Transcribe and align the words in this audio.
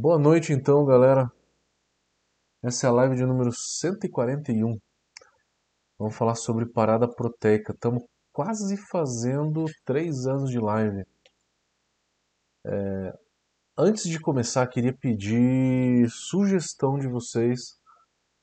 Boa 0.00 0.16
noite 0.16 0.52
então, 0.52 0.84
galera. 0.84 1.28
Essa 2.62 2.86
é 2.86 2.88
a 2.88 2.92
live 2.92 3.16
de 3.16 3.26
número 3.26 3.50
141. 3.52 4.78
Vamos 5.98 6.16
falar 6.16 6.36
sobre 6.36 6.66
parada 6.66 7.12
proteica. 7.12 7.72
Estamos 7.72 8.04
quase 8.32 8.76
fazendo 8.76 9.64
três 9.84 10.24
anos 10.24 10.52
de 10.52 10.60
live. 10.60 11.04
É... 12.64 13.12
Antes 13.76 14.04
de 14.04 14.20
começar, 14.20 14.64
queria 14.68 14.96
pedir 14.96 16.08
sugestão 16.08 16.96
de 16.96 17.08
vocês 17.08 17.58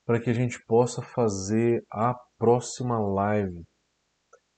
para 0.05 0.19
que 0.19 0.29
a 0.29 0.33
gente 0.33 0.61
possa 0.65 1.01
fazer 1.01 1.85
a 1.89 2.13
próxima 2.37 2.99
live, 2.99 3.63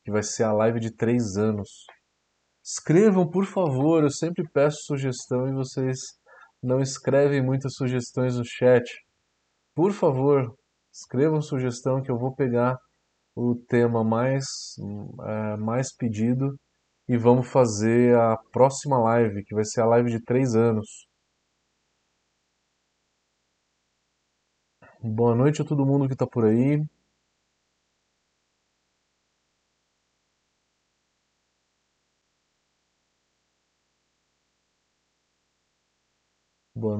que 0.04 0.10
vai 0.10 0.24
ser 0.24 0.46
a 0.46 0.52
live 0.52 0.80
de 0.80 0.90
três 0.90 1.38
anos. 1.38 1.86
Escrevam, 2.66 3.30
por 3.30 3.46
favor, 3.46 4.02
eu 4.02 4.10
sempre 4.10 4.50
peço 4.52 4.80
sugestão 4.82 5.48
e 5.48 5.54
vocês 5.54 6.17
não 6.62 6.82
escrevem 6.82 7.42
muitas 7.42 7.76
sugestões 7.76 8.38
no 8.38 8.44
chat. 8.46 8.84
Por 9.76 9.92
favor, 9.94 10.56
escrevam 10.92 11.42
sugestão 11.42 12.02
que 12.02 12.12
eu 12.12 12.18
vou 12.18 12.36
pegar 12.36 12.78
o 13.36 13.56
tema 13.68 14.04
mais, 14.04 14.46
é, 15.26 15.58
mais 15.58 15.96
pedido 15.96 16.56
e 17.08 17.18
vamos 17.18 17.48
fazer 17.50 18.16
a 18.18 18.36
próxima 18.52 18.98
live, 19.00 19.44
que 19.46 19.56
vai 19.56 19.64
ser 19.64 19.82
a 19.82 19.86
live 19.86 20.10
de 20.10 20.24
três 20.24 20.56
anos. 20.56 21.08
Boa 25.02 25.36
noite 25.36 25.62
a 25.62 25.66
todo 25.66 25.86
mundo 25.86 26.08
que 26.08 26.14
está 26.14 26.26
por 26.28 26.46
aí. 26.46 26.82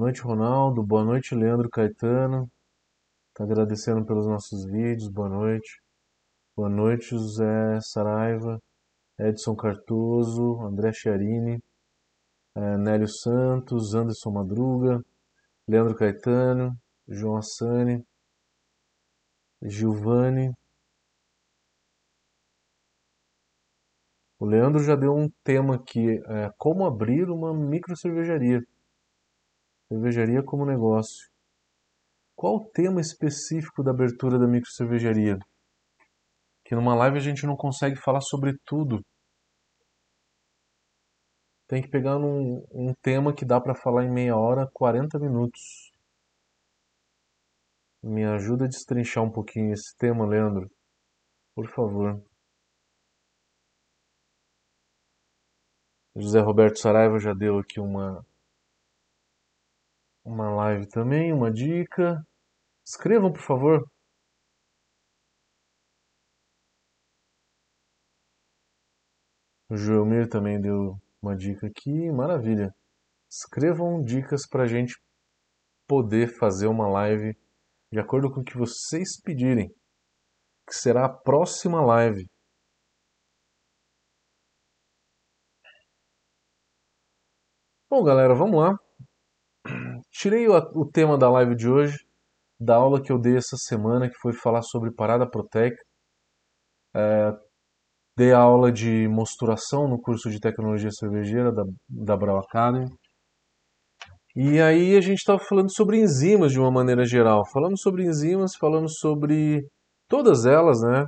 Noite, 0.08 0.22
Ronaldo. 0.22 0.82
Boa 0.84 1.04
noite, 1.04 1.36
Leandro 1.36 1.70
Caetano. 1.70 2.50
Tá 3.34 3.44
agradecendo 3.44 4.06
pelos 4.06 4.26
nossos 4.26 4.64
vídeos. 4.64 5.10
Boa 5.10 5.28
noite. 5.28 5.82
Boa 6.56 6.70
noite, 6.70 7.10
José 7.10 7.82
Saraiva, 7.82 8.62
Edson 9.20 9.54
Cartoso, 9.54 10.62
André 10.62 10.94
Chiarini, 10.94 11.62
é, 12.56 12.78
Nélio 12.78 13.08
Santos, 13.10 13.94
Anderson 13.94 14.32
Madruga, 14.32 15.04
Leandro 15.68 15.94
Caetano, 15.94 16.74
João 17.06 17.36
Assani, 17.36 18.02
Giovanni. 19.62 20.54
O 24.40 24.46
Leandro 24.46 24.82
já 24.82 24.96
deu 24.96 25.14
um 25.14 25.30
tema 25.44 25.76
aqui, 25.76 26.22
é, 26.28 26.50
como 26.58 26.86
abrir 26.86 27.30
uma 27.30 27.54
micro 27.54 27.94
cervejaria. 27.98 28.66
Cervejaria 29.90 30.44
como 30.44 30.66
negócio. 30.66 31.30
Qual 32.36 32.58
o 32.58 32.70
tema 32.70 33.00
específico 33.00 33.82
da 33.82 33.92
abertura 33.92 34.38
da 34.38 34.46
micro 34.46 34.70
cervejaria? 34.70 35.40
Que 36.66 36.76
numa 36.76 36.94
live 36.94 37.18
a 37.18 37.22
gente 37.22 37.46
não 37.46 37.56
consegue 37.56 37.96
falar 37.96 38.22
sobre 38.22 38.58
tudo. 38.66 39.02
Tem 41.68 41.82
que 41.82 41.88
pegar 41.88 42.20
num, 42.20 42.66
um 42.72 42.94
tema 43.02 43.34
que 43.34 43.46
dá 43.46 43.60
para 43.60 43.76
falar 43.76 44.04
em 44.04 44.12
meia 44.12 44.36
hora, 44.36 44.70
40 44.74 45.18
minutos. 45.20 45.92
Me 48.04 48.26
ajuda 48.26 48.66
a 48.66 48.68
destrinchar 48.68 49.24
um 49.24 49.32
pouquinho 49.32 49.74
esse 49.74 49.96
tema, 49.98 50.26
Leandro. 50.26 50.70
Por 51.56 51.68
favor. 51.70 52.22
José 56.16 56.40
Roberto 56.40 56.80
Saraiva 56.80 57.20
já 57.20 57.34
deu 57.34 57.60
aqui 57.60 57.80
uma 57.80 58.26
uma 60.28 60.54
live 60.54 60.86
também, 60.90 61.32
uma 61.34 61.50
dica. 61.52 62.22
Escrevam, 62.86 63.32
por 63.32 63.42
favor. 63.42 63.90
O 69.70 69.78
Joelmir 69.78 70.30
também 70.30 70.60
deu 70.60 70.98
uma 71.22 71.36
dica 71.36 71.68
aqui, 71.68 72.12
maravilha. 72.12 72.74
Escrevam 73.30 74.04
dicas 74.04 74.48
para 74.50 74.64
a 74.64 74.68
gente 74.68 74.96
poder 75.88 76.28
fazer 76.38 76.68
uma 76.68 76.88
live 76.90 77.34
de 77.92 78.00
acordo 78.00 78.30
com 78.34 78.42
o 78.42 78.44
que 78.44 78.58
vocês 78.58 79.22
pedirem, 79.24 79.70
que 80.68 80.76
será 80.76 81.06
a 81.06 81.10
próxima 81.10 81.82
live. 81.82 82.28
Bom, 87.90 88.04
galera, 88.04 88.36
vamos 88.36 88.60
lá. 88.60 88.87
Tirei 90.12 90.48
o, 90.48 90.56
o, 90.76 90.86
tema 90.86 91.18
da 91.18 91.30
live 91.30 91.56
de 91.56 91.70
hoje, 91.70 91.98
da 92.60 92.76
aula 92.76 93.02
que 93.02 93.12
eu 93.12 93.20
dei 93.20 93.38
essa 93.38 93.56
semana, 93.58 94.10
que 94.10 94.18
foi 94.22 94.34
falar 94.34 94.62
sobre 94.62 94.92
parada 94.92 95.30
proteica. 95.30 95.78
É, 96.96 97.32
dei 98.18 98.34
a 98.34 98.40
aula 98.40 98.72
de 98.72 99.08
mosturação 99.08 99.88
no 99.88 100.02
curso 100.02 100.30
de 100.30 100.40
tecnologia 100.40 100.90
cervejeira 100.92 101.52
da, 101.52 101.64
da 101.88 102.18
Brau 102.18 102.40
Academy. 102.40 102.88
E 104.36 104.62
aí 104.62 104.96
a 104.96 105.02
gente 105.02 105.18
estava 105.18 105.40
falando 105.40 105.72
sobre 105.72 105.98
enzimas 105.98 106.52
de 106.52 106.60
uma 106.60 106.72
maneira 106.72 107.06
geral. 107.06 107.44
Falamos 107.52 107.82
sobre 107.82 108.04
enzimas, 108.04 108.56
falamos 108.56 108.98
sobre 109.00 109.68
todas 110.08 110.46
elas, 110.46 110.82
né? 110.82 111.06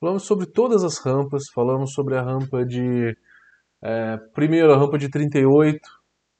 Falamos 0.00 0.24
sobre 0.24 0.46
todas 0.46 0.84
as 0.84 0.98
rampas, 0.98 1.44
falamos 1.54 1.92
sobre 1.92 2.16
a 2.16 2.22
rampa 2.22 2.64
de. 2.64 3.16
É, 3.82 4.16
primeiro, 4.34 4.72
a 4.72 4.76
rampa 4.76 4.98
de 4.98 5.08
38. 5.08 5.80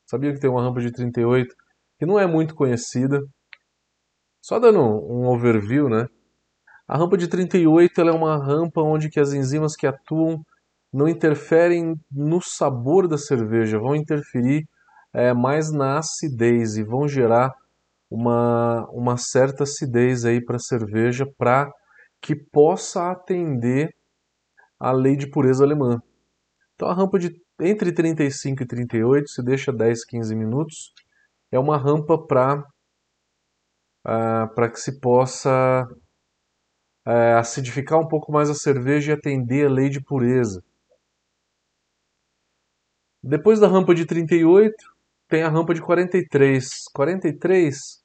Sabia 0.06 0.32
que 0.32 0.40
tem 0.40 0.48
uma 0.48 0.62
rampa 0.62 0.80
de 0.80 0.92
38 0.92 1.54
que 1.98 2.06
não 2.06 2.18
é 2.18 2.26
muito 2.26 2.54
conhecida. 2.54 3.20
Só 4.40 4.58
dando 4.58 4.80
um 4.80 5.26
overview, 5.26 5.88
né? 5.88 6.06
A 6.86 6.96
rampa 6.96 7.16
de 7.16 7.26
38 7.26 8.00
é 8.00 8.12
uma 8.12 8.36
rampa 8.36 8.80
onde 8.80 9.10
que 9.10 9.18
as 9.18 9.32
enzimas 9.32 9.74
que 9.74 9.86
atuam 9.86 10.40
não 10.92 11.08
interferem 11.08 12.00
no 12.10 12.40
sabor 12.40 13.08
da 13.08 13.18
cerveja, 13.18 13.78
vão 13.78 13.96
interferir 13.96 14.64
é, 15.12 15.34
mais 15.34 15.72
na 15.72 15.98
acidez 15.98 16.76
e 16.76 16.84
vão 16.84 17.08
gerar 17.08 17.52
uma, 18.08 18.86
uma 18.90 19.16
certa 19.16 19.64
acidez 19.64 20.24
aí 20.24 20.44
para 20.44 20.56
a 20.56 20.60
cerveja 20.60 21.26
para 21.36 21.70
que 22.20 22.36
possa 22.36 23.10
atender 23.10 23.92
a 24.78 24.92
lei 24.92 25.16
de 25.16 25.28
pureza 25.28 25.64
alemã. 25.64 26.00
Então 26.74 26.88
a 26.88 26.94
rampa 26.94 27.18
de 27.18 27.30
entre 27.60 27.92
35 27.92 28.62
e 28.62 28.66
38 28.66 29.30
se 29.30 29.42
deixa 29.42 29.72
10, 29.72 30.04
15 30.04 30.34
minutos. 30.34 30.92
É 31.50 31.58
uma 31.58 31.76
rampa 31.76 32.18
para 32.18 32.60
uh, 32.60 32.64
ah, 34.04 34.46
para 34.54 34.70
que 34.70 34.78
se 34.78 35.00
possa 35.00 35.86
uh, 37.06 37.38
acidificar 37.38 37.98
um 37.98 38.08
pouco 38.08 38.30
mais 38.32 38.50
a 38.50 38.54
cerveja 38.54 39.12
e 39.12 39.14
atender 39.14 39.66
a 39.66 39.70
lei 39.70 39.88
de 39.88 40.00
pureza. 40.00 40.62
Depois 43.22 43.58
da 43.58 43.66
rampa 43.66 43.94
de 43.94 44.06
38, 44.06 44.74
tem 45.28 45.42
a 45.42 45.48
rampa 45.48 45.74
de 45.74 45.80
43. 45.80 46.68
43 46.92 48.04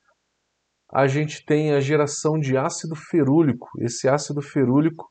a 0.91 1.07
gente 1.07 1.45
tem 1.45 1.71
a 1.71 1.79
geração 1.79 2.37
de 2.37 2.57
ácido 2.57 2.95
ferúlico. 2.95 3.69
Esse 3.79 4.09
ácido 4.09 4.41
ferúlico 4.41 5.09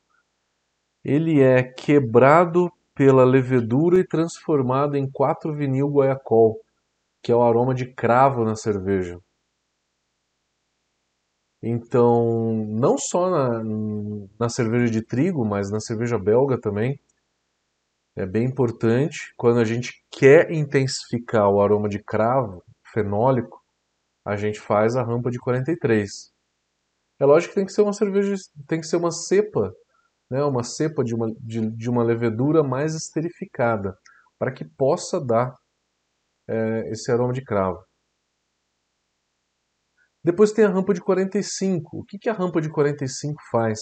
ele 1.03 1.41
é 1.41 1.63
quebrado 1.63 2.71
pela 2.95 3.23
levedura 3.23 3.99
e 3.99 4.07
transformado 4.07 4.95
em 4.95 5.09
4-vinil 5.09 5.87
guaiacol, 5.89 6.59
que 7.23 7.31
é 7.31 7.35
o 7.35 7.41
aroma 7.41 7.73
de 7.73 7.93
cravo 7.93 8.43
na 8.43 8.55
cerveja. 8.55 9.19
Então, 11.63 12.65
não 12.67 12.97
só 12.97 13.29
na, 13.29 13.63
na 14.39 14.49
cerveja 14.49 14.91
de 14.91 15.01
trigo, 15.05 15.45
mas 15.45 15.69
na 15.69 15.79
cerveja 15.79 16.17
belga 16.17 16.59
também, 16.59 16.99
é 18.15 18.25
bem 18.25 18.45
importante. 18.45 19.33
Quando 19.37 19.59
a 19.59 19.65
gente 19.65 20.03
quer 20.09 20.51
intensificar 20.51 21.49
o 21.49 21.61
aroma 21.61 21.87
de 21.87 22.03
cravo 22.03 22.63
fenólico, 22.91 23.61
a 24.25 24.35
gente 24.35 24.59
faz 24.59 24.95
a 24.95 25.03
rampa 25.03 25.29
de 25.29 25.39
43. 25.39 26.31
É 27.19 27.25
lógico 27.25 27.53
que 27.53 27.59
tem 27.59 27.65
que 27.65 27.73
ser 27.73 27.83
uma 27.83 27.93
cerveja, 27.93 28.35
tem 28.67 28.79
que 28.79 28.87
ser 28.87 28.97
uma 28.97 29.11
cepa, 29.11 29.71
né, 30.31 30.41
uma 30.45 30.63
cepa 30.63 31.03
de 31.03 31.13
uma, 31.13 31.27
de, 31.41 31.69
de 31.71 31.89
uma 31.89 32.01
levedura 32.01 32.63
mais 32.63 32.95
esterificada, 32.95 33.93
para 34.39 34.53
que 34.53 34.63
possa 34.63 35.19
dar 35.19 35.53
é, 36.47 36.89
esse 36.89 37.11
aroma 37.11 37.33
de 37.33 37.43
cravo. 37.43 37.83
Depois 40.23 40.53
tem 40.53 40.63
a 40.63 40.69
rampa 40.69 40.93
de 40.93 41.01
45. 41.01 41.97
O 41.97 42.05
que, 42.05 42.17
que 42.17 42.29
a 42.29 42.33
rampa 42.33 42.61
de 42.61 42.71
45 42.71 43.41
faz? 43.51 43.79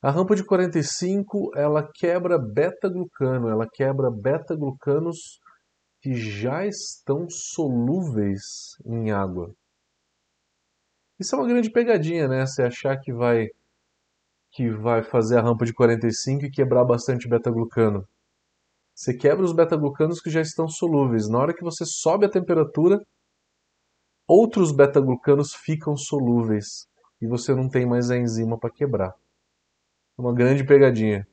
A 0.00 0.10
rampa 0.10 0.36
de 0.36 0.44
45 0.44 1.50
ela 1.56 1.90
quebra 1.92 2.38
beta-glucano, 2.38 3.48
ela 3.48 3.66
quebra 3.68 4.10
beta-glucanos 4.12 5.40
que 6.00 6.14
já 6.14 6.64
estão 6.64 7.26
solúveis 7.28 8.40
em 8.86 9.10
água. 9.10 9.52
Isso 11.18 11.34
é 11.34 11.38
uma 11.38 11.48
grande 11.48 11.72
pegadinha, 11.72 12.28
né? 12.28 12.46
Você 12.46 12.62
achar 12.62 12.96
que 13.00 13.12
vai 13.12 13.48
que 14.50 14.70
vai 14.70 15.02
fazer 15.02 15.38
a 15.38 15.42
rampa 15.42 15.64
de 15.64 15.72
45 15.72 16.46
e 16.46 16.50
quebrar 16.50 16.84
bastante 16.84 17.28
beta-glucano. 17.28 18.06
Você 18.94 19.16
quebra 19.16 19.44
os 19.44 19.52
beta-glucanos 19.52 20.20
que 20.20 20.30
já 20.30 20.40
estão 20.40 20.68
solúveis. 20.68 21.28
Na 21.28 21.38
hora 21.38 21.54
que 21.54 21.62
você 21.62 21.84
sobe 21.84 22.26
a 22.26 22.30
temperatura, 22.30 23.00
outros 24.26 24.72
beta-glucanos 24.72 25.54
ficam 25.54 25.96
solúveis 25.96 26.88
e 27.20 27.26
você 27.26 27.54
não 27.54 27.68
tem 27.68 27.86
mais 27.86 28.10
a 28.10 28.16
enzima 28.16 28.58
para 28.58 28.72
quebrar. 28.72 29.14
Uma 30.16 30.34
grande 30.34 30.64
pegadinha. 30.64 31.26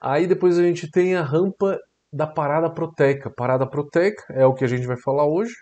Aí 0.00 0.26
depois 0.26 0.58
a 0.58 0.62
gente 0.62 0.90
tem 0.90 1.16
a 1.16 1.22
rampa 1.22 1.80
da 2.12 2.26
parada 2.26 2.72
proteica. 2.72 3.28
Parada 3.28 3.68
proteica 3.68 4.22
é 4.30 4.46
o 4.46 4.54
que 4.54 4.64
a 4.64 4.68
gente 4.68 4.86
vai 4.86 4.96
falar 4.96 5.26
hoje. 5.26 5.54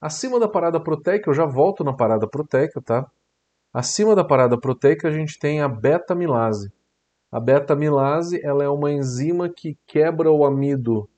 Acima 0.00 0.38
da 0.38 0.48
parada 0.48 0.82
proteica, 0.82 1.30
eu 1.30 1.34
já 1.34 1.46
volto 1.46 1.84
na 1.84 1.94
parada 1.94 2.28
proteica, 2.28 2.82
tá? 2.82 3.10
Acima 3.72 4.16
da 4.16 4.24
parada 4.24 4.58
proteica 4.58 5.08
a 5.08 5.12
gente 5.12 5.38
tem 5.38 5.60
a 5.60 5.68
beta-milase. 5.68 6.72
A 7.30 7.38
beta-milase 7.38 8.44
ela 8.44 8.64
é 8.64 8.68
uma 8.68 8.90
enzima 8.90 9.48
que 9.48 9.78
quebra 9.86 10.30
o 10.30 10.44
amido 10.44 11.08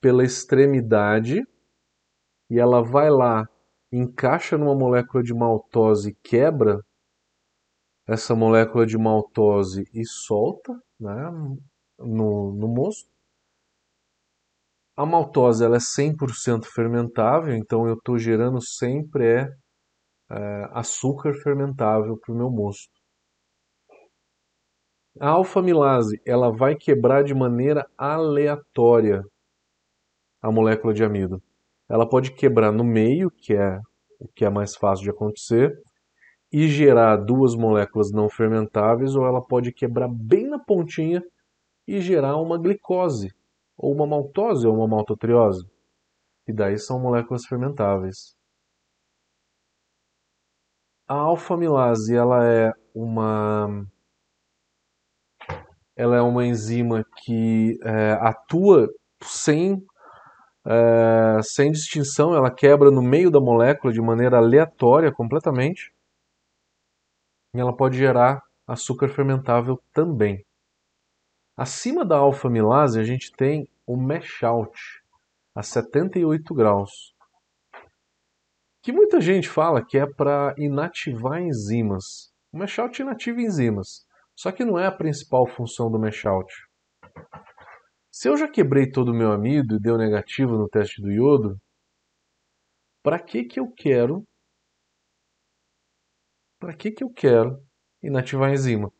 pela 0.00 0.24
extremidade 0.24 1.44
e 2.48 2.58
ela 2.58 2.82
vai 2.82 3.10
lá, 3.10 3.48
encaixa 3.92 4.56
numa 4.56 4.74
molécula 4.74 5.22
de 5.22 5.34
maltose, 5.34 6.16
quebra 6.22 6.80
essa 8.06 8.34
molécula 8.34 8.86
de 8.86 8.98
maltose 8.98 9.84
e 9.92 10.04
solta 10.04 10.72
né, 10.98 11.30
no, 11.98 12.52
no 12.52 12.68
mosto. 12.68 13.08
A 14.96 15.06
maltose 15.06 15.64
ela 15.64 15.76
é 15.76 15.80
100% 15.80 16.64
fermentável, 16.64 17.54
então 17.54 17.86
eu 17.86 17.94
estou 17.94 18.18
gerando 18.18 18.60
sempre 18.60 19.26
é, 19.26 19.56
é, 20.30 20.68
açúcar 20.72 21.34
fermentável 21.34 22.16
para 22.16 22.32
o 22.32 22.36
meu 22.36 22.50
mosto. 22.50 22.92
A 25.20 25.28
alfa-milase 25.30 26.20
ela 26.24 26.50
vai 26.50 26.76
quebrar 26.76 27.24
de 27.24 27.34
maneira 27.34 27.86
aleatória 27.98 29.24
a 30.40 30.50
molécula 30.50 30.94
de 30.94 31.04
amido. 31.04 31.42
Ela 31.88 32.08
pode 32.08 32.32
quebrar 32.32 32.72
no 32.72 32.84
meio, 32.84 33.30
que 33.30 33.52
é 33.52 33.80
o 34.20 34.28
que 34.28 34.44
é 34.44 34.50
mais 34.50 34.76
fácil 34.76 35.04
de 35.04 35.10
acontecer, 35.10 35.76
e 36.52 36.68
gerar 36.68 37.16
duas 37.16 37.54
moléculas 37.54 38.12
não 38.12 38.28
fermentáveis, 38.28 39.14
ou 39.16 39.26
ela 39.26 39.42
pode 39.42 39.72
quebrar 39.72 40.08
bem 40.08 40.48
na 40.48 40.58
pontinha 40.58 41.22
e 41.86 42.00
gerar 42.00 42.36
uma 42.36 42.56
glicose, 42.56 43.34
ou 43.76 43.92
uma 43.92 44.06
maltose, 44.06 44.66
ou 44.66 44.74
uma 44.74 44.86
maltotriose. 44.86 45.66
E 46.46 46.52
daí 46.52 46.78
são 46.78 47.00
moléculas 47.00 47.44
fermentáveis. 47.44 48.39
A 51.10 51.14
alfa-milase 51.14 52.14
ela 52.14 52.46
é 52.46 52.72
uma 52.94 53.84
ela 55.96 56.16
é 56.16 56.22
uma 56.22 56.46
enzima 56.46 57.04
que 57.24 57.76
é, 57.82 58.12
atua 58.12 58.88
sem 59.20 59.84
é, 60.64 61.42
sem 61.42 61.72
distinção, 61.72 62.32
ela 62.32 62.48
quebra 62.48 62.92
no 62.92 63.02
meio 63.02 63.28
da 63.28 63.40
molécula 63.40 63.92
de 63.92 64.00
maneira 64.00 64.36
aleatória 64.36 65.10
completamente. 65.10 65.92
E 67.56 67.58
ela 67.58 67.76
pode 67.76 67.98
gerar 67.98 68.40
açúcar 68.64 69.08
fermentável 69.08 69.82
também. 69.92 70.46
Acima 71.56 72.04
da 72.04 72.18
alfa-milase, 72.18 73.00
a 73.00 73.02
gente 73.02 73.32
tem 73.32 73.68
o 73.84 73.96
mash 73.96 74.44
out, 74.44 74.80
a 75.56 75.62
78 75.64 76.54
graus. 76.54 77.12
Que 78.82 78.92
muita 78.92 79.20
gente 79.20 79.48
fala 79.48 79.84
que 79.84 79.98
é 79.98 80.06
para 80.06 80.54
inativar 80.56 81.40
enzimas. 81.40 82.32
O 82.52 82.58
mash 82.58 82.78
out 82.78 83.00
inativa 83.00 83.40
enzimas, 83.40 84.06
só 84.34 84.50
que 84.50 84.64
não 84.64 84.78
é 84.78 84.86
a 84.86 84.92
principal 84.92 85.46
função 85.46 85.90
do 85.90 85.98
mash 85.98 86.24
out. 86.24 86.52
Se 88.10 88.28
eu 88.28 88.36
já 88.36 88.48
quebrei 88.48 88.90
todo 88.90 89.12
o 89.12 89.14
meu 89.14 89.32
amido 89.32 89.76
e 89.76 89.80
deu 89.80 89.96
negativo 89.96 90.56
no 90.56 90.68
teste 90.68 91.00
do 91.00 91.10
iodo, 91.10 91.56
para 93.02 93.18
que 93.18 93.44
que 93.44 93.60
eu 93.60 93.70
quero 93.70 94.24
para 96.58 96.74
que 96.74 96.90
que 96.90 97.02
eu 97.02 97.10
quero 97.10 97.62
inativar 98.02 98.50
a 98.50 98.52
enzima? 98.52 98.92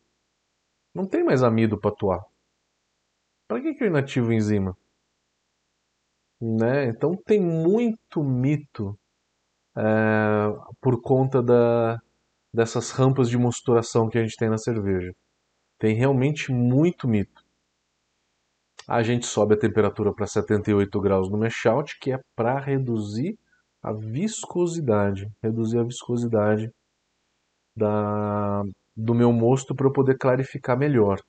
Não 0.93 1.07
tem 1.07 1.23
mais 1.23 1.43
amido 1.43 1.79
para 1.79 1.91
atuar. 1.91 2.25
Para 3.47 3.61
que 3.61 3.73
que 3.75 3.83
eu 3.83 3.87
inativo 3.87 4.31
a 4.31 4.33
enzima? 4.33 4.77
Né? 6.41 6.85
Então 6.85 7.15
tem 7.15 7.39
muito 7.39 8.23
mito 8.23 8.97
é, 9.77 9.81
por 10.81 11.01
conta 11.01 11.41
da, 11.41 11.99
dessas 12.53 12.91
rampas 12.91 13.29
de 13.29 13.37
mosturação 13.37 14.09
que 14.09 14.17
a 14.17 14.21
gente 14.21 14.35
tem 14.37 14.49
na 14.49 14.57
cerveja. 14.57 15.13
Tem 15.79 15.95
realmente 15.95 16.51
muito 16.51 17.07
mito. 17.07 17.43
A 18.87 19.03
gente 19.03 19.25
sobe 19.25 19.53
a 19.53 19.59
temperatura 19.59 20.13
para 20.13 20.27
78 20.27 20.99
graus 20.99 21.29
no 21.29 21.37
mashout, 21.37 21.97
que 21.99 22.11
é 22.11 22.19
para 22.35 22.59
reduzir 22.59 23.37
a 23.81 23.93
viscosidade, 23.93 25.31
reduzir 25.41 25.79
a 25.79 25.83
viscosidade 25.83 26.71
da, 27.75 28.63
do 28.95 29.13
meu 29.13 29.31
mosto 29.31 29.75
para 29.75 29.87
eu 29.87 29.93
poder 29.93 30.17
clarificar 30.17 30.77
melhor. 30.77 31.19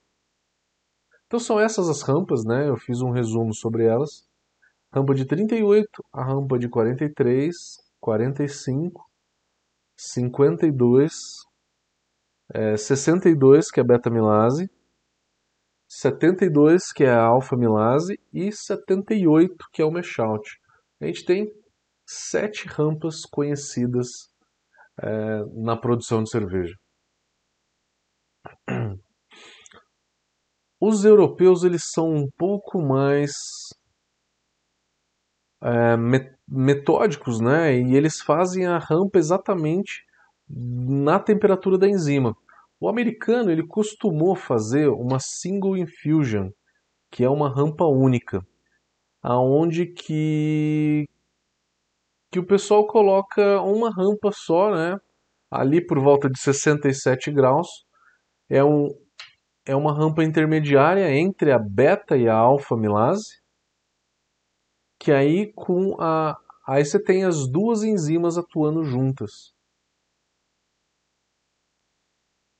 Então 1.26 1.40
são 1.40 1.58
essas 1.58 1.88
as 1.88 2.02
rampas, 2.02 2.44
né? 2.44 2.68
Eu 2.68 2.76
fiz 2.76 3.00
um 3.00 3.10
resumo 3.10 3.54
sobre 3.54 3.84
elas. 3.84 4.28
Rampa 4.92 5.14
de 5.14 5.24
38, 5.24 5.88
a 6.12 6.22
rampa 6.22 6.58
de 6.58 6.68
43, 6.68 7.81
45, 8.02 9.08
52, 9.96 11.12
é, 12.52 12.76
62, 12.76 13.70
que 13.70 13.78
é 13.78 13.84
beta-milase, 13.84 14.68
72, 15.88 16.92
que 16.92 17.04
é 17.04 17.10
a 17.10 17.22
alfa-milase, 17.22 18.18
e 18.32 18.50
78, 18.50 19.54
que 19.72 19.80
é 19.80 19.84
o 19.84 19.90
meshout. 19.92 20.42
A 21.00 21.06
gente 21.06 21.24
tem 21.24 21.54
sete 22.04 22.66
rampas 22.66 23.24
conhecidas 23.24 24.08
é, 25.00 25.44
na 25.54 25.76
produção 25.76 26.24
de 26.24 26.30
cerveja. 26.30 26.74
Os 30.80 31.04
europeus 31.04 31.62
eles 31.62 31.84
são 31.92 32.12
um 32.12 32.28
pouco 32.36 32.82
mais 32.82 33.30
é, 35.62 35.96
metódicos, 36.48 37.40
né? 37.40 37.76
E 37.78 37.94
eles 37.94 38.20
fazem 38.20 38.66
a 38.66 38.78
rampa 38.78 39.18
exatamente 39.18 40.04
na 40.48 41.18
temperatura 41.18 41.78
da 41.78 41.88
enzima. 41.88 42.36
O 42.80 42.88
americano 42.88 43.50
ele 43.50 43.66
costumou 43.66 44.34
fazer 44.34 44.88
uma 44.88 45.18
single 45.20 45.76
infusion, 45.76 46.50
que 47.10 47.22
é 47.22 47.30
uma 47.30 47.48
rampa 47.48 47.84
única, 47.84 48.44
aonde 49.22 49.86
que 49.86 51.06
que 52.30 52.38
o 52.38 52.46
pessoal 52.46 52.86
coloca 52.86 53.60
uma 53.60 53.90
rampa 53.90 54.30
só, 54.32 54.70
né? 54.74 54.96
Ali 55.50 55.86
por 55.86 56.00
volta 56.00 56.30
de 56.30 56.40
67 56.40 57.30
graus. 57.30 57.68
É, 58.48 58.64
um, 58.64 58.88
é 59.66 59.76
uma 59.76 59.94
rampa 59.94 60.24
intermediária 60.24 61.14
entre 61.14 61.52
a 61.52 61.58
beta 61.58 62.16
e 62.16 62.26
a 62.28 62.34
alfa 62.34 62.74
milase. 62.74 63.41
Que 65.02 65.10
aí 65.10 65.52
com 65.52 66.00
a 66.00 66.38
aí 66.64 66.84
você 66.84 67.02
tem 67.02 67.24
as 67.24 67.48
duas 67.48 67.82
enzimas 67.82 68.38
atuando 68.38 68.84
juntas. 68.84 69.52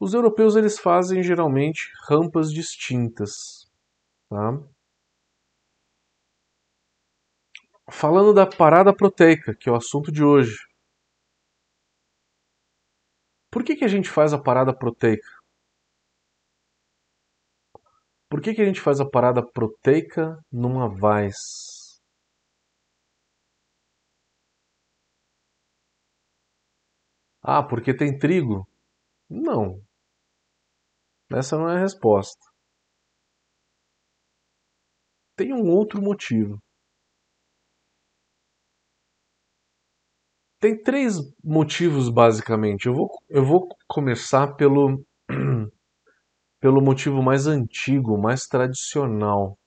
Os 0.00 0.12
europeus 0.12 0.56
eles 0.56 0.76
fazem 0.76 1.22
geralmente 1.22 1.88
rampas 2.08 2.52
distintas. 2.52 3.70
Tá? 4.28 4.58
Falando 7.88 8.34
da 8.34 8.44
parada 8.44 8.92
proteica, 8.92 9.54
que 9.54 9.68
é 9.68 9.72
o 9.72 9.76
assunto 9.76 10.10
de 10.10 10.24
hoje. 10.24 10.56
Por 13.52 13.62
que, 13.62 13.76
que 13.76 13.84
a 13.84 13.88
gente 13.88 14.10
faz 14.10 14.32
a 14.32 14.42
parada 14.42 14.76
proteica? 14.76 15.28
Por 18.28 18.40
que, 18.40 18.52
que 18.52 18.62
a 18.62 18.64
gente 18.64 18.80
faz 18.80 19.00
a 19.00 19.08
parada 19.08 19.46
proteica 19.46 20.44
numa 20.50 20.88
vaz? 20.88 21.71
Ah, 27.42 27.62
porque 27.62 27.94
tem 27.94 28.18
trigo? 28.18 28.66
Não. 29.30 29.82
Essa 31.32 31.58
não 31.58 31.68
é 31.68 31.74
a 31.78 31.80
resposta. 31.80 32.46
Tem 35.36 35.52
um 35.52 35.68
outro 35.68 36.00
motivo. 36.00 36.58
Tem 40.60 40.80
três 40.82 41.16
motivos 41.44 42.08
basicamente. 42.08 42.86
Eu 42.86 42.94
vou, 42.94 43.10
eu 43.28 43.44
vou 43.44 43.68
começar 43.86 44.54
pelo, 44.54 45.04
pelo 46.60 46.80
motivo 46.82 47.22
mais 47.22 47.46
antigo, 47.46 48.18
mais 48.18 48.46
tradicional. 48.46 49.58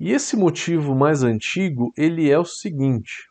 E 0.00 0.12
esse 0.12 0.34
motivo 0.34 0.94
mais 0.94 1.22
antigo, 1.22 1.92
ele 1.94 2.30
é 2.30 2.38
o 2.38 2.44
seguinte: 2.44 3.28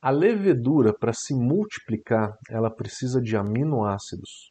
a 0.00 0.10
levedura, 0.10 0.92
para 0.92 1.12
se 1.12 1.32
multiplicar, 1.32 2.36
ela 2.50 2.68
precisa 2.68 3.22
de 3.22 3.36
aminoácidos. 3.36 4.50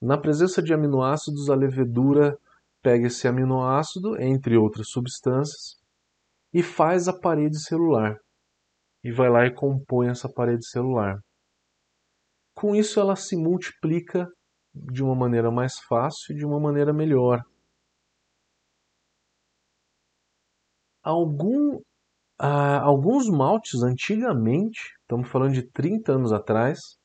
Na 0.00 0.16
presença 0.16 0.62
de 0.62 0.72
aminoácidos, 0.72 1.50
a 1.50 1.56
levedura 1.56 2.38
pega 2.80 3.08
esse 3.08 3.26
aminoácido, 3.26 4.16
entre 4.22 4.56
outras 4.56 4.88
substâncias, 4.88 5.76
e 6.54 6.62
faz 6.62 7.08
a 7.08 7.18
parede 7.18 7.58
celular. 7.58 8.16
E 9.02 9.10
vai 9.10 9.28
lá 9.28 9.46
e 9.46 9.52
compõe 9.52 10.10
essa 10.10 10.28
parede 10.32 10.64
celular. 10.64 11.18
Com 12.54 12.76
isso, 12.76 13.00
ela 13.00 13.16
se 13.16 13.36
multiplica 13.36 14.28
de 14.72 15.02
uma 15.02 15.16
maneira 15.16 15.50
mais 15.50 15.76
fácil 15.80 16.34
e 16.34 16.38
de 16.38 16.46
uma 16.46 16.60
maneira 16.60 16.92
melhor. 16.92 17.42
Algum, 21.06 21.80
ah, 22.36 22.80
alguns 22.80 23.28
maltes 23.30 23.80
antigamente, 23.80 24.80
estamos 25.02 25.28
falando 25.28 25.52
de 25.52 25.62
30 25.62 26.14
anos 26.14 26.32
atrás, 26.32 26.98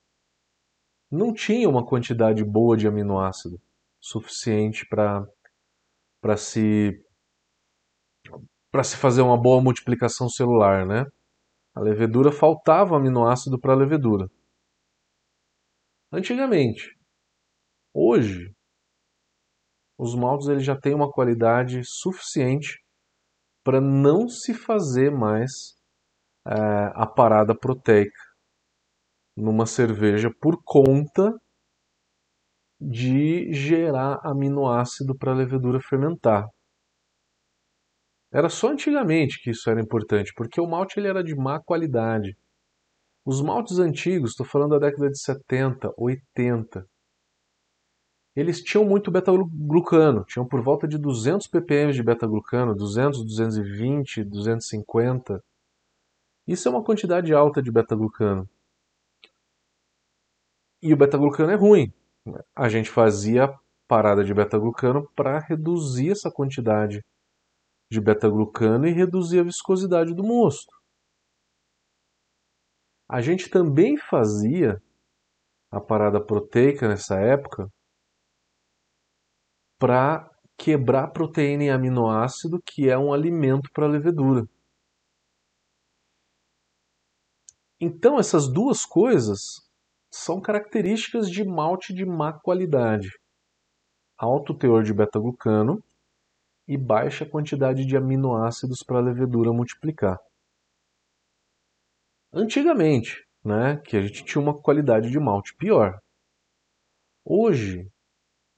não 1.11 1.31
tinham 1.31 1.69
uma 1.69 1.85
quantidade 1.85 2.43
boa 2.43 2.75
de 2.75 2.87
aminoácido 2.87 3.61
suficiente 3.99 4.87
para 4.89 5.27
se 6.35 6.99
para 8.71 8.83
se 8.83 8.97
fazer 8.97 9.21
uma 9.21 9.39
boa 9.39 9.61
multiplicação 9.61 10.27
celular, 10.27 10.83
né? 10.87 11.05
A 11.75 11.79
levedura 11.79 12.31
faltava 12.31 12.97
aminoácido 12.97 13.59
para 13.59 13.73
a 13.73 13.77
levedura. 13.77 14.27
Antigamente. 16.11 16.97
Hoje, 17.93 18.51
os 19.95 20.15
maltes 20.15 20.47
ele 20.47 20.61
já 20.61 20.75
têm 20.75 20.95
uma 20.95 21.11
qualidade 21.11 21.83
suficiente 21.83 22.81
para 23.63 23.79
não 23.79 24.27
se 24.27 24.53
fazer 24.53 25.11
mais 25.11 25.51
é, 26.47 26.53
a 26.95 27.05
parada 27.05 27.55
proteica 27.55 28.19
numa 29.35 29.65
cerveja 29.65 30.29
por 30.41 30.61
conta 30.63 31.33
de 32.79 33.53
gerar 33.53 34.19
aminoácido 34.23 35.15
para 35.15 35.31
a 35.31 35.35
levedura 35.35 35.79
fermentar. 35.79 36.47
Era 38.33 38.49
só 38.49 38.69
antigamente 38.69 39.41
que 39.41 39.51
isso 39.51 39.69
era 39.69 39.81
importante, 39.81 40.31
porque 40.35 40.59
o 40.59 40.67
malte 40.67 40.99
ele 40.99 41.07
era 41.07 41.23
de 41.23 41.35
má 41.35 41.61
qualidade. 41.61 42.35
Os 43.25 43.41
maltes 43.41 43.77
antigos, 43.77 44.31
estou 44.31 44.45
falando 44.45 44.79
da 44.79 44.87
década 44.87 45.09
de 45.09 45.19
70, 45.19 45.93
80, 45.97 46.85
eles 48.35 48.61
tinham 48.61 48.85
muito 48.85 49.11
beta-glucano, 49.11 50.23
tinham 50.25 50.47
por 50.47 50.61
volta 50.61 50.87
de 50.87 50.97
200 50.97 51.47
ppm 51.47 51.91
de 51.91 52.01
beta-glucano, 52.01 52.73
200, 52.73 53.23
220, 53.25 54.23
250. 54.23 55.43
Isso 56.47 56.67
é 56.67 56.71
uma 56.71 56.83
quantidade 56.83 57.33
alta 57.33 57.61
de 57.61 57.71
beta-glucano. 57.71 58.49
E 60.81 60.93
o 60.93 60.97
beta-glucano 60.97 61.51
é 61.51 61.55
ruim, 61.55 61.93
a 62.55 62.69
gente 62.69 62.89
fazia 62.89 63.53
parada 63.87 64.23
de 64.23 64.33
beta-glucano 64.33 65.07
para 65.15 65.39
reduzir 65.39 66.11
essa 66.11 66.31
quantidade 66.31 67.03
de 67.91 67.99
beta-glucano 67.99 68.87
e 68.87 68.91
reduzir 68.91 69.39
a 69.39 69.43
viscosidade 69.43 70.15
do 70.15 70.23
mosto. 70.23 70.73
A 73.09 73.19
gente 73.19 73.49
também 73.49 73.97
fazia 73.97 74.81
a 75.69 75.81
parada 75.81 76.23
proteica 76.23 76.87
nessa 76.87 77.19
época 77.19 77.69
para 79.81 80.29
quebrar 80.55 81.07
proteína 81.07 81.63
em 81.63 81.69
aminoácido, 81.71 82.61
que 82.61 82.87
é 82.87 82.95
um 82.95 83.11
alimento 83.11 83.71
para 83.73 83.87
a 83.87 83.89
levedura. 83.89 84.47
Então, 87.79 88.19
essas 88.19 88.47
duas 88.47 88.85
coisas 88.85 89.67
são 90.11 90.39
características 90.39 91.27
de 91.31 91.43
malte 91.43 91.95
de 91.95 92.05
má 92.05 92.31
qualidade. 92.31 93.09
Alto 94.15 94.53
teor 94.53 94.83
de 94.83 94.93
beta-glucano 94.93 95.83
e 96.67 96.77
baixa 96.77 97.25
quantidade 97.25 97.83
de 97.83 97.97
aminoácidos 97.97 98.83
para 98.83 98.99
a 98.99 99.01
levedura 99.01 99.51
multiplicar. 99.51 100.19
Antigamente, 102.31 103.25
né, 103.43 103.77
que 103.77 103.97
a 103.97 104.01
gente 104.03 104.23
tinha 104.25 104.43
uma 104.43 104.53
qualidade 104.53 105.09
de 105.09 105.19
malte 105.19 105.55
pior. 105.55 105.99
Hoje, 107.25 107.90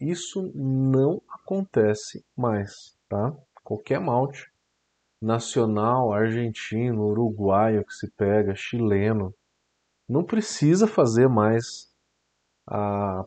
isso 0.09 0.51
não 0.55 1.21
acontece 1.29 2.25
mais, 2.35 2.97
tá? 3.07 3.33
Qualquer 3.63 3.99
malte 3.99 4.51
nacional, 5.21 6.11
argentino, 6.11 7.05
uruguaio 7.05 7.85
que 7.85 7.93
se 7.93 8.11
pega, 8.11 8.53
chileno, 8.55 9.33
não 10.07 10.23
precisa 10.23 10.85
fazer 10.85 11.29
mais 11.29 11.89
a, 12.67 13.25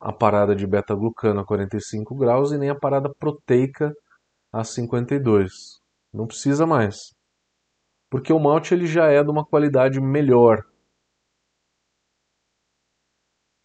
a 0.00 0.12
parada 0.12 0.56
de 0.56 0.66
beta-glucano 0.66 1.40
a 1.40 1.44
45 1.44 2.14
graus 2.14 2.52
e 2.52 2.58
nem 2.58 2.70
a 2.70 2.74
parada 2.74 3.12
proteica 3.12 3.94
a 4.52 4.64
52. 4.64 5.80
Não 6.12 6.26
precisa 6.26 6.66
mais. 6.66 7.14
Porque 8.10 8.32
o 8.32 8.38
malte 8.38 8.72
ele 8.72 8.86
já 8.86 9.10
é 9.10 9.22
de 9.22 9.30
uma 9.30 9.44
qualidade 9.44 10.00
melhor. 10.00 10.64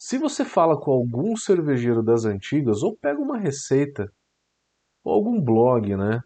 Se 0.09 0.17
você 0.17 0.43
fala 0.43 0.75
com 0.75 0.89
algum 0.89 1.37
cervejeiro 1.37 2.01
das 2.01 2.25
antigas, 2.25 2.81
ou 2.81 2.97
pega 2.97 3.21
uma 3.21 3.37
receita, 3.37 4.11
ou 5.03 5.13
algum 5.13 5.39
blog, 5.39 5.95
né? 5.95 6.23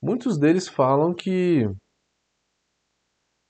Muitos 0.00 0.38
deles 0.38 0.66
falam 0.66 1.12
que 1.12 1.70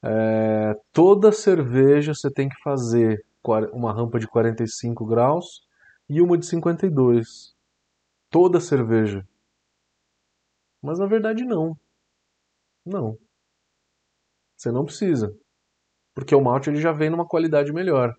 é, 0.02 0.75
toda 0.92 1.30
cerveja 1.30 2.12
você 2.12 2.32
tem 2.32 2.49
que 2.49 2.61
fazer 2.64 3.25
uma 3.73 3.92
rampa 3.92 4.18
de 4.18 4.26
45 4.26 5.06
graus 5.06 5.64
e 6.08 6.20
uma 6.20 6.37
de 6.37 6.46
52. 6.46 7.54
Toda 8.30 8.58
cerveja. 8.58 9.25
Mas 10.82 10.99
na 10.99 11.06
verdade 11.06 11.44
não. 11.44 11.78
Não. 12.84 13.16
Você 14.56 14.73
não 14.73 14.84
precisa. 14.84 15.32
Porque 16.12 16.34
o 16.34 16.42
malte 16.42 16.70
ele 16.70 16.80
já 16.80 16.90
vem 16.90 17.08
numa 17.08 17.25
qualidade 17.25 17.73
melhor. 17.73 18.18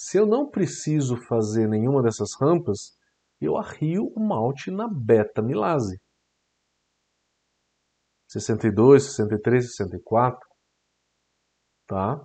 Se 0.00 0.16
eu 0.16 0.24
não 0.24 0.48
preciso 0.48 1.16
fazer 1.16 1.66
nenhuma 1.68 2.00
dessas 2.00 2.28
rampas, 2.40 2.96
eu 3.40 3.56
arrio 3.56 4.12
o 4.14 4.20
malte 4.20 4.70
na 4.70 4.86
beta 4.88 5.42
milase. 5.42 6.00
62, 8.28 9.16
63, 9.16 9.74
64 9.74 10.48
tá? 11.88 12.24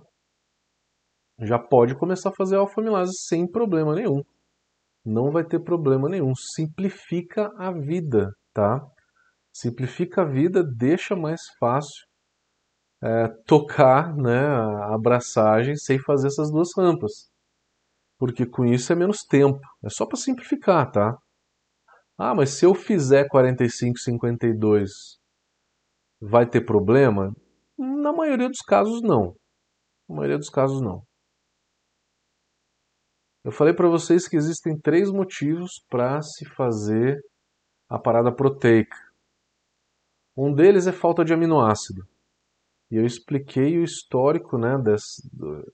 Já 1.40 1.58
pode 1.58 1.96
começar 1.98 2.28
a 2.28 2.34
fazer 2.36 2.54
alfa-amilase 2.54 3.14
sem 3.26 3.50
problema 3.50 3.92
nenhum. 3.92 4.22
Não 5.04 5.32
vai 5.32 5.42
ter 5.44 5.58
problema 5.58 6.08
nenhum. 6.08 6.32
Simplifica 6.36 7.50
a 7.58 7.72
vida, 7.72 8.30
tá? 8.52 8.86
Simplifica 9.52 10.22
a 10.22 10.24
vida, 10.24 10.62
deixa 10.62 11.16
mais 11.16 11.40
fácil 11.58 12.06
é, 13.02 13.26
tocar 13.46 14.14
né, 14.14 14.46
a 14.46 14.94
abraçagem 14.94 15.74
sem 15.74 15.98
fazer 15.98 16.28
essas 16.28 16.52
duas 16.52 16.68
rampas. 16.76 17.33
Porque 18.18 18.46
com 18.46 18.64
isso 18.64 18.92
é 18.92 18.96
menos 18.96 19.24
tempo. 19.24 19.60
É 19.82 19.90
só 19.90 20.06
para 20.06 20.16
simplificar, 20.16 20.90
tá? 20.90 21.18
Ah, 22.16 22.34
mas 22.34 22.50
se 22.50 22.64
eu 22.64 22.74
fizer 22.74 23.28
45, 23.28 23.98
52, 23.98 25.18
vai 26.20 26.48
ter 26.48 26.60
problema? 26.60 27.34
Na 27.76 28.12
maioria 28.12 28.48
dos 28.48 28.60
casos, 28.60 29.02
não. 29.02 29.34
Na 30.08 30.16
maioria 30.16 30.38
dos 30.38 30.48
casos, 30.48 30.80
não. 30.80 31.02
Eu 33.44 33.52
falei 33.52 33.74
para 33.74 33.88
vocês 33.88 34.26
que 34.26 34.36
existem 34.36 34.78
três 34.78 35.10
motivos 35.10 35.84
para 35.90 36.22
se 36.22 36.46
fazer 36.46 37.20
a 37.88 37.98
parada 37.98 38.32
proteica. 38.32 38.96
Um 40.36 40.52
deles 40.52 40.86
é 40.86 40.92
falta 40.92 41.24
de 41.24 41.34
aminoácido. 41.34 42.06
E 42.90 42.96
eu 42.96 43.04
expliquei 43.04 43.78
o 43.78 43.84
histórico 43.84 44.56
né, 44.56 44.78
desse, 44.78 45.28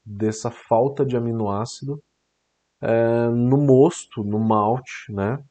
dessa 0.04 0.50
falta 0.50 1.04
de 1.04 1.16
aminoácido 1.16 2.02
é, 2.80 3.28
no 3.28 3.58
mosto, 3.58 4.24
no 4.24 4.38
malte, 4.38 5.12
né? 5.12 5.42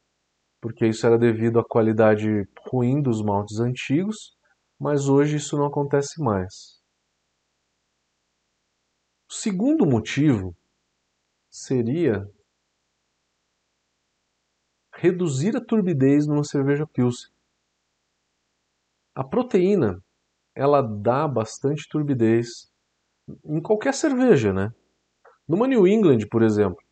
Porque 0.60 0.86
isso 0.86 1.06
era 1.06 1.18
devido 1.18 1.58
à 1.58 1.64
qualidade 1.64 2.48
ruim 2.68 3.00
dos 3.00 3.22
maltes 3.22 3.60
antigos, 3.60 4.36
mas 4.78 5.08
hoje 5.08 5.36
isso 5.36 5.56
não 5.56 5.66
acontece 5.66 6.22
mais. 6.22 6.80
O 9.28 9.32
segundo 9.32 9.86
motivo 9.86 10.56
seria 11.48 12.28
reduzir 14.92 15.56
a 15.56 15.64
turbidez 15.64 16.26
numa 16.26 16.44
cerveja 16.44 16.86
Pilsen. 16.86 17.30
A 19.14 19.24
proteína, 19.24 20.02
ela 20.54 20.82
dá 20.82 21.26
bastante 21.26 21.88
turbidez 21.88 22.70
em 23.44 23.60
qualquer 23.60 23.94
cerveja, 23.94 24.52
né? 24.52 24.72
Numa 25.46 25.66
New 25.66 25.86
England, 25.86 26.26
por 26.28 26.42
exemplo, 26.42 26.82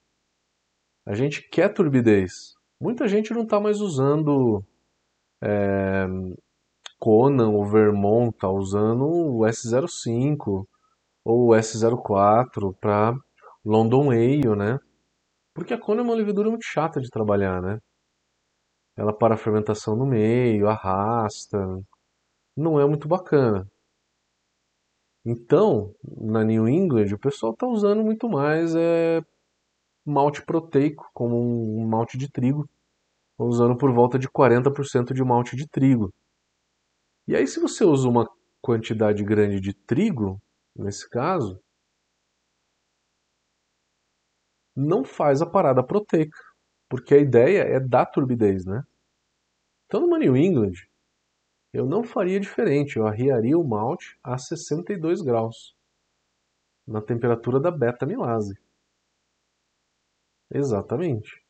a 1.08 1.14
gente 1.14 1.42
quer 1.48 1.72
turbidez. 1.72 2.54
Muita 2.80 3.08
gente 3.08 3.32
não 3.32 3.42
está 3.42 3.58
mais 3.58 3.80
usando 3.80 4.62
é, 5.42 6.06
Conan 6.98 7.48
ou 7.48 7.64
Vermont, 7.64 8.34
está 8.34 8.48
usando 8.48 9.06
o 9.06 9.40
S05, 9.40 10.66
ou 11.24 11.48
S04 11.48 12.76
para 12.80 13.14
London 13.64 14.10
Ale, 14.10 14.54
né? 14.56 14.78
Porque 15.54 15.74
a 15.74 15.80
Kona 15.80 16.02
é 16.02 16.04
uma 16.04 16.14
levedura 16.14 16.50
muito 16.50 16.64
chata 16.64 17.00
de 17.00 17.10
trabalhar, 17.10 17.60
né? 17.60 17.80
ela 18.98 19.16
para 19.16 19.34
a 19.34 19.38
fermentação 19.38 19.94
no 19.94 20.04
meio, 20.04 20.68
arrasta, 20.68 21.58
não 22.56 22.80
é 22.80 22.86
muito 22.86 23.06
bacana. 23.06 23.64
Então, 25.24 25.94
na 26.02 26.42
New 26.42 26.68
England, 26.68 27.14
o 27.14 27.18
pessoal 27.18 27.52
está 27.52 27.66
usando 27.66 28.02
muito 28.02 28.28
mais 28.28 28.74
é, 28.74 29.22
malte 30.08 30.42
proteico, 30.44 31.10
como 31.12 31.36
um 31.80 31.86
malte 31.86 32.16
de 32.16 32.30
trigo, 32.30 32.68
usando 33.38 33.76
por 33.76 33.92
volta 33.92 34.18
de 34.18 34.28
40% 34.28 35.14
de 35.14 35.22
malte 35.22 35.56
de 35.56 35.68
trigo. 35.68 36.12
E 37.26 37.36
aí, 37.36 37.46
se 37.46 37.60
você 37.60 37.84
usa 37.84 38.08
uma 38.08 38.28
quantidade 38.60 39.22
grande 39.22 39.60
de 39.60 39.74
trigo, 39.74 40.40
nesse 40.74 41.08
caso, 41.08 41.60
não 44.74 45.04
faz 45.04 45.42
a 45.42 45.46
parada 45.46 45.82
proteica, 45.82 46.38
porque 46.88 47.14
a 47.14 47.18
ideia 47.18 47.62
é 47.62 47.80
dar 47.80 48.06
turbidez, 48.06 48.64
né? 48.64 48.82
Então, 49.86 50.00
numa 50.00 50.18
New 50.18 50.36
England, 50.36 50.74
eu 51.72 51.86
não 51.86 52.02
faria 52.02 52.40
diferente, 52.40 52.96
eu 52.96 53.06
arriaria 53.06 53.58
o 53.58 53.66
malte 53.66 54.18
a 54.22 54.38
62 54.38 55.20
graus, 55.20 55.76
na 56.86 57.02
temperatura 57.02 57.60
da 57.60 57.70
beta-milase. 57.70 58.58
Exatamente. 60.50 61.42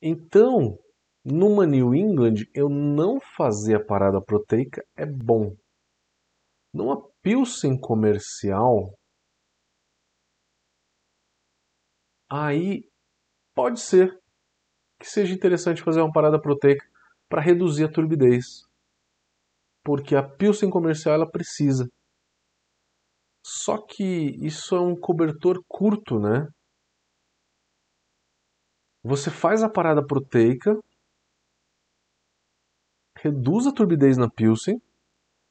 Então, 0.00 0.78
numa 1.22 1.66
New 1.66 1.94
England, 1.94 2.46
eu 2.54 2.66
não 2.70 3.20
fazer 3.20 3.74
a 3.74 3.84
parada 3.84 4.22
proteica 4.22 4.82
é 4.96 5.04
bom. 5.04 5.54
Numa 6.72 7.02
Pilsen 7.22 7.76
comercial, 7.76 8.96
aí 12.30 12.84
pode 13.54 13.80
ser 13.80 14.18
que 15.00 15.06
seja 15.08 15.34
interessante 15.34 15.82
fazer 15.82 16.02
uma 16.02 16.12
parada 16.12 16.40
proteica 16.40 16.86
para 17.30 17.42
reduzir 17.42 17.84
a 17.84 17.92
turbidez. 17.92 18.65
Porque 19.86 20.16
a 20.16 20.22
Pilsen 20.28 20.68
comercial 20.68 21.14
ela 21.14 21.30
precisa. 21.30 21.88
Só 23.44 23.78
que 23.78 24.34
isso 24.44 24.74
é 24.74 24.80
um 24.80 24.98
cobertor 24.98 25.62
curto, 25.68 26.18
né? 26.18 26.48
Você 29.04 29.30
faz 29.30 29.62
a 29.62 29.70
parada 29.70 30.04
proteica, 30.04 30.76
reduz 33.18 33.68
a 33.68 33.72
turbidez 33.72 34.16
na 34.16 34.28
Pilsen, 34.28 34.82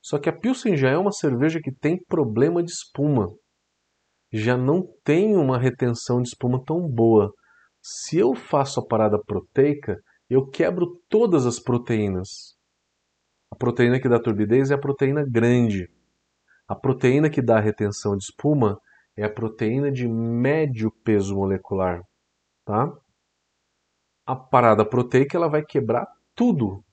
só 0.04 0.20
que 0.20 0.28
a 0.28 0.38
Pilsen 0.38 0.76
já 0.76 0.90
é 0.90 0.98
uma 0.98 1.14
cerveja 1.14 1.62
que 1.64 1.72
tem 1.72 1.98
problema 2.04 2.62
de 2.62 2.72
espuma. 2.72 3.34
Já 4.34 4.58
não 4.58 4.86
tem 5.06 5.38
uma 5.38 5.58
retenção 5.58 6.22
de 6.22 6.28
espuma 6.28 6.62
tão 6.66 6.86
boa. 6.86 7.32
Se 7.82 8.18
eu 8.18 8.36
faço 8.36 8.82
a 8.82 8.86
parada 8.86 9.18
proteica, 9.18 9.98
eu 10.30 10.46
quebro 10.46 11.02
todas 11.08 11.46
as 11.46 11.58
proteínas. 11.58 12.55
A 13.56 13.58
proteína 13.58 14.02
que 14.02 14.10
dá 14.10 14.20
turbidez 14.20 14.70
é 14.70 14.74
a 14.74 14.78
proteína 14.78 15.24
grande. 15.26 15.90
A 16.68 16.76
proteína 16.76 17.30
que 17.30 17.42
dá 17.42 17.58
retenção 17.58 18.18
de 18.18 18.26
espuma 18.26 18.78
é 19.16 19.24
a 19.24 19.30
proteína 19.30 19.90
de 19.90 20.10
médio 20.10 20.92
peso 20.92 21.34
molecular, 21.34 22.04
tá? 22.66 22.92
a 24.26 24.36
parada 24.36 24.84
proteica 24.84 25.38
ela 25.38 25.48
vai 25.48 25.64
quebrar 25.64 26.06
tudo. 26.36 26.84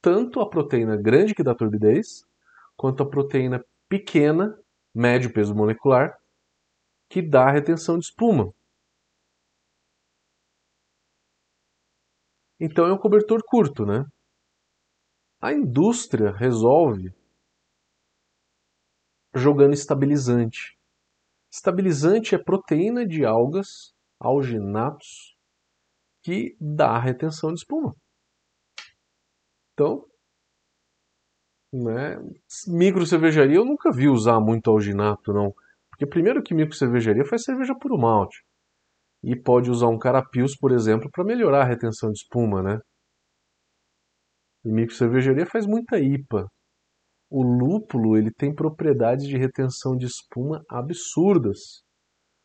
Tanto 0.00 0.40
a 0.40 0.48
proteína 0.48 0.96
grande 0.96 1.34
que 1.34 1.42
dá 1.42 1.54
turbidez, 1.54 2.24
quanto 2.74 3.02
a 3.02 3.06
proteína 3.06 3.62
pequena, 3.86 4.58
médio 4.94 5.30
peso 5.30 5.54
molecular, 5.54 6.18
que 7.10 7.20
dá 7.20 7.50
retenção 7.50 7.98
de 7.98 8.06
espuma. 8.06 8.50
Então 12.58 12.86
é 12.86 12.92
um 12.94 12.98
cobertor 12.98 13.42
curto, 13.44 13.84
né? 13.84 14.06
A 15.42 15.52
indústria 15.52 16.30
resolve 16.30 17.12
jogando 19.34 19.74
estabilizante. 19.74 20.78
Estabilizante 21.50 22.36
é 22.36 22.38
proteína 22.38 23.04
de 23.04 23.24
algas, 23.24 23.92
alginatos, 24.20 25.36
que 26.22 26.56
dá 26.60 26.96
retenção 26.96 27.52
de 27.52 27.58
espuma. 27.58 27.92
Então, 29.72 30.06
né, 31.72 32.18
micro 32.68 33.04
cervejaria 33.04 33.56
eu 33.56 33.64
nunca 33.64 33.90
vi 33.90 34.08
usar 34.08 34.38
muito 34.38 34.70
alginato, 34.70 35.32
não. 35.32 35.52
Porque 35.90 36.06
primeiro 36.06 36.40
que 36.40 36.54
micro 36.54 36.76
cervejaria 36.76 37.24
faz 37.24 37.42
cerveja 37.42 37.74
puro 37.74 37.98
malte. 37.98 38.44
E 39.24 39.34
pode 39.34 39.70
usar 39.70 39.88
um 39.88 39.98
carapios, 39.98 40.56
por 40.56 40.72
exemplo, 40.72 41.10
para 41.10 41.24
melhorar 41.24 41.62
a 41.62 41.68
retenção 41.68 42.12
de 42.12 42.18
espuma, 42.18 42.62
né? 42.62 42.80
E 44.64 44.70
micro 44.70 44.94
cervejaria 44.94 45.46
faz 45.46 45.66
muita 45.66 45.98
IPA. 45.98 46.46
O 47.30 47.42
lúpulo 47.42 48.16
ele 48.16 48.30
tem 48.30 48.54
propriedades 48.54 49.26
de 49.26 49.36
retenção 49.36 49.96
de 49.96 50.06
espuma 50.06 50.62
absurdas. 50.68 51.82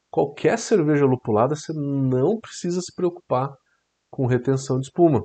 Qualquer 0.10 0.58
cerveja 0.58 1.06
lupulada 1.06 1.56
você 1.56 1.73
não 1.73 2.39
precisa 2.39 2.80
se 2.82 2.93
preocupar 2.95 3.53
com 4.10 4.25
retenção 4.25 4.80
de 4.80 4.88
espuma. 4.88 5.21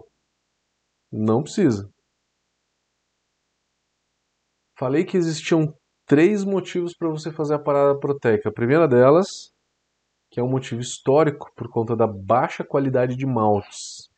Não 1.11 1.43
precisa. 1.43 1.89
Falei 4.77 5.05
que 5.05 5.17
existiam 5.17 5.73
três 6.07 6.45
motivos 6.45 6.95
para 6.97 7.09
você 7.09 7.31
fazer 7.31 7.55
a 7.55 7.63
parada 7.63 7.99
proteica. 7.99 8.49
A 8.49 8.53
primeira 8.53 8.89
delas, 8.89 9.53
que 10.31 10.41
é 10.41 10.43
um 10.43 10.51
motivo 10.51 10.81
histórico 10.81 11.51
por 11.55 11.71
conta 11.71 11.95
da 11.95 12.07
baixa 12.07 12.65
qualidade 12.65 13.17
de 13.17 13.25
maltes. 13.25 14.12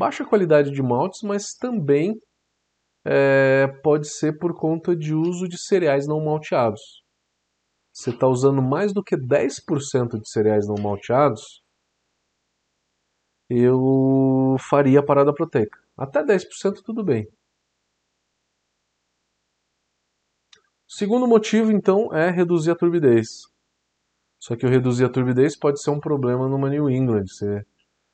Baixa 0.00 0.24
qualidade 0.24 0.70
de 0.70 0.82
maltes, 0.82 1.20
mas 1.20 1.52
também 1.52 2.18
é, 3.04 3.66
pode 3.82 4.08
ser 4.08 4.38
por 4.38 4.58
conta 4.58 4.96
de 4.96 5.12
uso 5.12 5.46
de 5.46 5.58
cereais 5.58 6.06
não 6.08 6.24
malteados. 6.24 7.04
Você 7.92 8.08
está 8.08 8.26
usando 8.26 8.62
mais 8.62 8.94
do 8.94 9.04
que 9.04 9.14
10% 9.14 10.18
de 10.18 10.26
cereais 10.26 10.66
não 10.66 10.82
malteados, 10.82 11.62
eu 13.50 14.56
faria 14.70 15.00
a 15.00 15.04
parada 15.04 15.34
proteica. 15.34 15.78
Até 15.98 16.24
10% 16.24 16.82
tudo 16.82 17.04
bem. 17.04 17.28
O 20.88 20.92
segundo 20.94 21.28
motivo, 21.28 21.70
então, 21.70 22.08
é 22.14 22.30
reduzir 22.30 22.70
a 22.70 22.74
turbidez. 22.74 23.42
Só 24.38 24.56
que 24.56 24.66
reduzir 24.66 25.04
a 25.04 25.10
turbidez 25.10 25.58
pode 25.58 25.82
ser 25.82 25.90
um 25.90 26.00
problema 26.00 26.48
numa 26.48 26.70
New 26.70 26.88
England. 26.88 27.26
Você, 27.26 27.66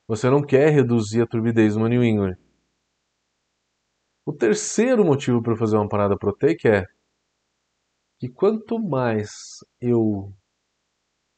você 0.07 0.29
não 0.29 0.41
quer 0.41 0.69
reduzir 0.69 1.21
a 1.21 1.27
turbidez 1.27 1.75
numa 1.75 1.89
New 1.89 2.03
England. 2.03 2.37
O 4.25 4.33
terceiro 4.33 5.05
motivo 5.05 5.41
para 5.41 5.55
fazer 5.55 5.77
uma 5.77 5.87
parada 5.87 6.17
proteica 6.17 6.69
é 6.69 6.85
que 8.19 8.29
quanto 8.29 8.79
mais 8.79 9.29
eu 9.79 10.33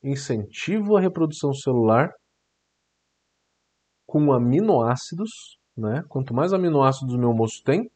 incentivo 0.03 0.95
a 0.95 1.01
reprodução 1.01 1.53
celular, 1.53 2.13
com 4.07 4.31
aminoácidos, 4.31 5.59
né? 5.77 6.03
Quanto 6.07 6.33
mais 6.33 6.53
aminoácidos 6.53 7.13
o 7.13 7.19
meu 7.19 7.33
moço 7.33 7.61
tem, 7.63 7.91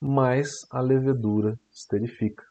mais 0.00 0.66
a 0.70 0.80
levedura 0.80 1.56
esterifica. 1.70 2.44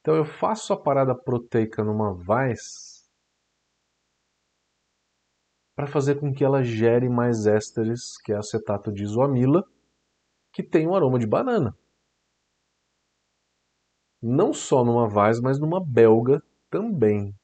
Então 0.00 0.14
eu 0.14 0.24
faço 0.24 0.72
a 0.72 0.80
parada 0.80 1.14
proteica 1.14 1.84
numa 1.84 2.14
vaz 2.14 2.95
para 5.76 5.86
fazer 5.86 6.18
com 6.18 6.32
que 6.32 6.42
ela 6.42 6.64
gere 6.64 7.06
mais 7.06 7.46
ésteres, 7.46 8.16
que 8.24 8.32
é 8.32 8.36
acetato 8.36 8.90
de 8.90 9.02
isoamila, 9.02 9.62
que 10.50 10.62
tem 10.62 10.88
um 10.88 10.94
aroma 10.94 11.18
de 11.18 11.26
banana. 11.26 11.76
Não 14.22 14.54
só 14.54 14.82
numa 14.82 15.06
vaz, 15.06 15.38
mas 15.38 15.60
numa 15.60 15.78
belga 15.84 16.42
também, 16.70 17.34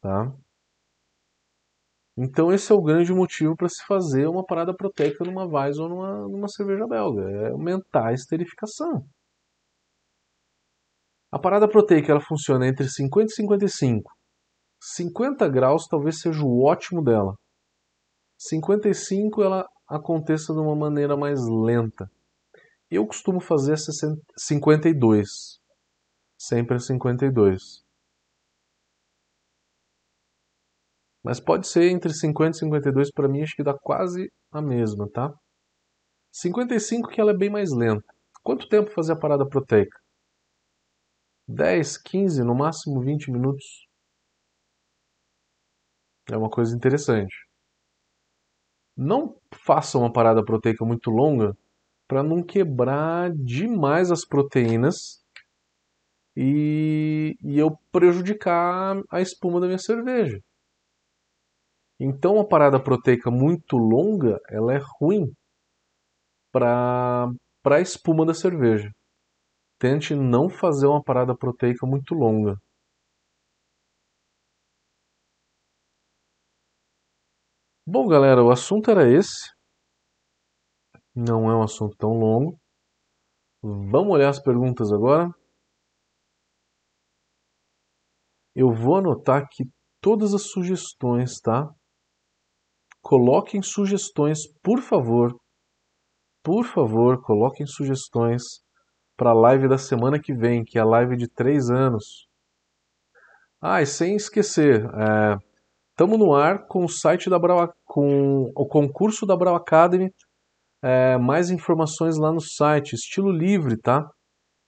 tá? 0.00 0.34
Então 2.16 2.50
esse 2.50 2.72
é 2.72 2.74
o 2.74 2.82
grande 2.82 3.12
motivo 3.12 3.54
para 3.54 3.68
se 3.68 3.84
fazer 3.86 4.26
uma 4.26 4.44
parada 4.44 4.74
proteica 4.74 5.22
numa 5.22 5.44
Weiss 5.44 5.78
ou 5.78 5.86
numa, 5.86 6.26
numa 6.28 6.48
cerveja 6.48 6.86
belga, 6.86 7.30
é 7.30 7.50
aumentar 7.50 8.08
a 8.08 8.14
esterificação. 8.14 9.06
A 11.30 11.38
parada 11.38 11.68
proteica 11.68 12.10
ela 12.10 12.20
funciona 12.22 12.66
entre 12.66 12.88
50 12.88 13.30
e 13.30 13.34
55. 13.34 14.10
50 14.82 15.46
graus 15.50 15.86
talvez 15.86 16.20
seja 16.20 16.42
o 16.42 16.64
ótimo 16.64 17.04
dela. 17.04 17.36
55 18.38 19.42
ela 19.42 19.66
aconteça 19.88 20.52
de 20.52 20.58
uma 20.58 20.76
maneira 20.76 21.16
mais 21.16 21.40
lenta. 21.48 22.10
Eu 22.90 23.06
costumo 23.06 23.40
fazer 23.40 23.76
52. 24.36 25.60
Sempre 26.38 26.76
a 26.76 26.78
52. 26.78 27.84
Mas 31.24 31.40
pode 31.40 31.66
ser 31.66 31.90
entre 31.90 32.12
50 32.12 32.56
e 32.56 32.60
52, 32.60 33.10
para 33.10 33.28
mim 33.28 33.42
acho 33.42 33.56
que 33.56 33.64
dá 33.64 33.74
quase 33.76 34.30
a 34.52 34.62
mesma, 34.62 35.10
tá? 35.10 35.34
55 36.30 37.08
que 37.08 37.20
ela 37.20 37.32
é 37.32 37.36
bem 37.36 37.50
mais 37.50 37.72
lenta. 37.72 38.06
Quanto 38.44 38.68
tempo 38.68 38.92
fazer 38.92 39.14
a 39.14 39.18
parada 39.18 39.44
proteica? 39.48 39.98
10, 41.48 41.98
15, 41.98 42.44
no 42.44 42.54
máximo 42.54 43.00
20 43.00 43.30
minutos. 43.32 43.88
É 46.30 46.36
uma 46.36 46.50
coisa 46.50 46.76
interessante. 46.76 47.45
Não 48.96 49.36
faça 49.52 49.98
uma 49.98 50.12
parada 50.12 50.44
proteica 50.44 50.84
muito 50.84 51.10
longa 51.10 51.56
para 52.08 52.22
não 52.22 52.42
quebrar 52.42 53.30
demais 53.34 54.10
as 54.10 54.24
proteínas 54.24 55.22
e, 56.36 57.36
e 57.42 57.58
eu 57.58 57.76
prejudicar 57.90 59.02
a 59.10 59.20
espuma 59.20 59.60
da 59.60 59.66
minha 59.66 59.78
cerveja. 59.78 60.40
Então, 61.98 62.38
a 62.38 62.46
parada 62.46 62.78
proteica 62.82 63.30
muito 63.30 63.76
longa, 63.76 64.38
ela 64.50 64.74
é 64.74 64.80
ruim 65.00 65.32
para 66.52 67.30
a 67.64 67.80
espuma 67.80 68.24
da 68.24 68.34
cerveja. 68.34 68.90
Tente 69.78 70.14
não 70.14 70.48
fazer 70.48 70.86
uma 70.86 71.02
parada 71.02 71.34
proteica 71.34 71.86
muito 71.86 72.14
longa. 72.14 72.56
Bom, 77.88 78.08
galera, 78.08 78.42
o 78.42 78.50
assunto 78.50 78.90
era 78.90 79.08
esse. 79.08 79.48
Não 81.14 81.48
é 81.48 81.54
um 81.54 81.62
assunto 81.62 81.96
tão 81.96 82.10
longo. 82.10 82.58
Vamos 83.62 84.12
olhar 84.12 84.28
as 84.28 84.42
perguntas 84.42 84.92
agora. 84.92 85.30
Eu 88.56 88.72
vou 88.74 88.96
anotar 88.96 89.40
aqui 89.40 89.70
todas 90.00 90.34
as 90.34 90.50
sugestões, 90.50 91.38
tá? 91.40 91.70
Coloquem 93.00 93.62
sugestões, 93.62 94.40
por 94.64 94.80
favor. 94.80 95.32
Por 96.42 96.64
favor, 96.64 97.22
coloquem 97.22 97.66
sugestões 97.66 98.42
para 99.16 99.30
a 99.30 99.34
live 99.34 99.68
da 99.68 99.78
semana 99.78 100.20
que 100.20 100.34
vem, 100.34 100.64
que 100.64 100.76
é 100.76 100.80
a 100.80 100.84
live 100.84 101.16
de 101.16 101.28
três 101.28 101.70
anos. 101.70 102.26
Ah, 103.60 103.80
e 103.80 103.86
sem 103.86 104.16
esquecer, 104.16 104.84
estamos 105.96 106.18
no 106.18 106.34
ar 106.34 106.66
com 106.66 106.84
o 106.84 106.88
site 106.90 107.30
da 107.30 107.38
Brau, 107.38 107.72
com 107.86 108.52
o 108.54 108.66
concurso 108.66 109.24
da 109.24 109.34
Brau 109.34 109.56
Academy. 109.56 110.12
É, 110.82 111.16
mais 111.16 111.48
informações 111.50 112.18
lá 112.18 112.30
no 112.30 112.40
site, 112.40 112.92
estilo 112.92 113.32
livre, 113.32 113.78
tá? 113.78 114.06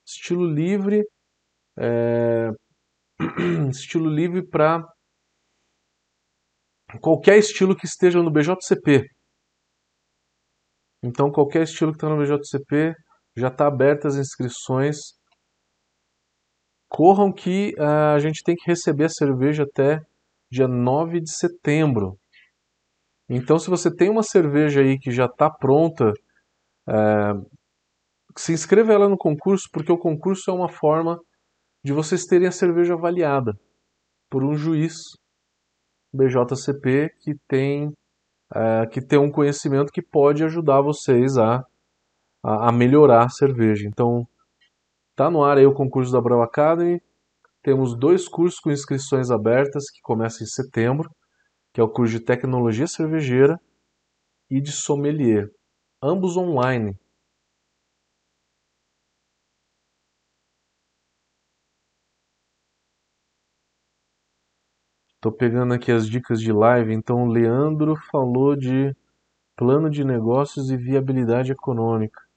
Estilo 0.06 0.46
livre, 0.46 1.04
é, 1.78 2.48
estilo 3.70 4.08
livre 4.08 4.42
para 4.48 4.82
qualquer 7.02 7.36
estilo 7.36 7.76
que 7.76 7.84
esteja 7.84 8.22
no 8.22 8.32
BJCP. 8.32 9.04
Então, 11.04 11.30
qualquer 11.30 11.64
estilo 11.64 11.92
que 11.92 11.98
está 11.98 12.08
no 12.08 12.16
BJCP, 12.16 12.94
já 13.36 13.48
está 13.48 13.66
aberta 13.66 14.08
as 14.08 14.16
inscrições. 14.16 14.96
Corram 16.88 17.30
que 17.30 17.74
uh, 17.78 18.14
a 18.16 18.18
gente 18.18 18.42
tem 18.42 18.56
que 18.56 18.68
receber 18.68 19.04
a 19.04 19.10
cerveja 19.10 19.64
até 19.64 20.00
dia 20.50 20.68
9 20.68 21.20
de 21.20 21.30
setembro. 21.30 22.18
Então, 23.28 23.58
se 23.58 23.68
você 23.68 23.94
tem 23.94 24.08
uma 24.08 24.22
cerveja 24.22 24.80
aí 24.80 24.98
que 24.98 25.10
já 25.10 25.26
está 25.26 25.50
pronta, 25.50 26.12
uh, 26.88 27.58
se 28.36 28.52
inscreva 28.52 28.92
ela 28.92 29.08
no 29.08 29.18
concurso, 29.18 29.68
porque 29.72 29.92
o 29.92 29.98
concurso 29.98 30.50
é 30.50 30.54
uma 30.54 30.68
forma 30.68 31.20
de 31.84 31.92
vocês 31.92 32.24
terem 32.24 32.48
a 32.48 32.52
cerveja 32.52 32.94
avaliada 32.94 33.58
por 34.30 34.44
um 34.44 34.54
juiz 34.54 34.94
BJCP 36.12 37.10
que 37.20 37.34
tem, 37.46 37.92
é, 38.54 38.86
que 38.86 39.00
tem 39.00 39.18
um 39.18 39.30
conhecimento 39.30 39.92
que 39.92 40.02
pode 40.02 40.44
ajudar 40.44 40.80
vocês 40.80 41.36
a, 41.36 41.64
a, 42.42 42.68
a, 42.68 42.72
melhorar 42.72 43.24
a 43.24 43.28
cerveja. 43.28 43.86
Então, 43.86 44.26
tá 45.14 45.30
no 45.30 45.42
ar 45.42 45.58
aí 45.58 45.66
o 45.66 45.74
concurso 45.74 46.12
da 46.12 46.20
Brau 46.20 46.42
Academy. 46.42 47.00
Temos 47.62 47.96
dois 47.96 48.28
cursos 48.28 48.58
com 48.60 48.70
inscrições 48.70 49.30
abertas 49.30 49.90
que 49.90 50.00
começam 50.02 50.44
em 50.44 50.48
setembro, 50.48 51.08
que 51.74 51.80
é 51.80 51.84
o 51.84 51.88
curso 51.88 52.18
de 52.18 52.24
Tecnologia 52.24 52.86
Cervejeira 52.86 53.58
e 54.50 54.60
de 54.60 54.72
Sommelier, 54.72 55.48
ambos 56.02 56.36
online. 56.36 56.96
Tô 65.20 65.30
pegando 65.30 65.74
aqui 65.74 65.92
as 65.92 66.08
dicas 66.08 66.40
de 66.40 66.52
live, 66.52 66.92
então 66.92 67.22
o 67.22 67.30
Leandro 67.30 67.94
falou 68.10 68.56
de 68.56 68.92
plano 69.56 69.90
de 69.90 70.04
negócios 70.04 70.70
e 70.70 70.76
viabilidade 70.76 71.52
econômica. 71.52 72.27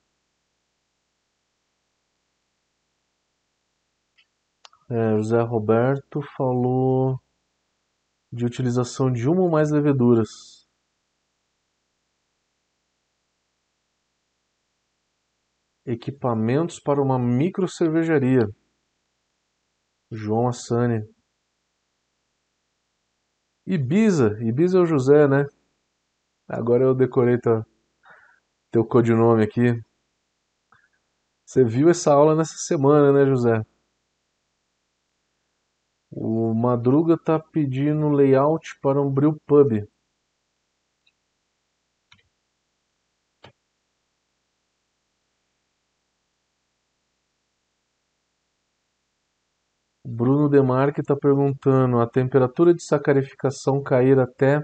É, 4.93 5.15
José 5.15 5.41
Roberto 5.41 6.21
falou 6.35 7.17
de 8.29 8.45
utilização 8.45 9.09
de 9.09 9.25
uma 9.25 9.41
ou 9.41 9.49
mais 9.49 9.71
leveduras. 9.71 10.67
Equipamentos 15.85 16.77
para 16.77 17.01
uma 17.01 17.17
micro 17.17 17.69
cervejaria. 17.69 18.41
João 20.11 20.49
Assani. 20.49 21.07
Ibiza, 23.65 24.37
Ibiza 24.41 24.77
é 24.77 24.81
o 24.81 24.85
José, 24.85 25.25
né? 25.25 25.45
Agora 26.49 26.83
eu 26.83 26.93
decorei 26.93 27.37
teu, 27.37 27.63
teu 28.69 28.85
codinome 28.85 29.45
aqui. 29.45 29.81
Você 31.45 31.63
viu 31.63 31.89
essa 31.89 32.11
aula 32.11 32.35
nessa 32.35 32.57
semana, 32.57 33.13
né, 33.13 33.25
José? 33.25 33.70
O 36.11 36.53
Madruga 36.53 37.17
tá 37.17 37.39
pedindo 37.39 38.09
layout 38.09 38.77
para 38.81 39.01
um 39.01 39.09
brew 39.09 39.39
pub. 39.47 39.87
Bruno 50.05 50.49
Demarque 50.49 50.99
está 50.99 51.15
perguntando: 51.15 51.99
a 51.99 52.07
temperatura 52.09 52.73
de 52.73 52.83
sacarificação 52.83 53.81
cair 53.81 54.19
até 54.19 54.59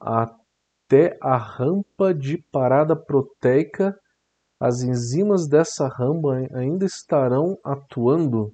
até 0.00 1.18
a 1.20 1.36
rampa 1.36 2.14
de 2.14 2.38
parada 2.52 2.94
proteica, 2.94 3.98
as 4.60 4.82
enzimas 4.82 5.48
dessa 5.48 5.88
rampa 5.88 6.36
ainda 6.54 6.84
estarão 6.86 7.58
atuando? 7.64 8.52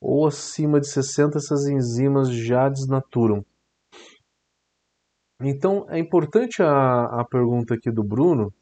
Ou 0.00 0.26
acima 0.26 0.80
de 0.80 0.88
60 0.88 1.38
essas 1.38 1.66
enzimas 1.66 2.30
já 2.30 2.68
desnaturam? 2.68 3.44
Então 5.40 5.86
é 5.88 5.98
importante 5.98 6.62
a, 6.62 7.20
a 7.20 7.24
pergunta 7.24 7.74
aqui 7.74 7.90
do 7.90 8.02
Bruno, 8.02 8.52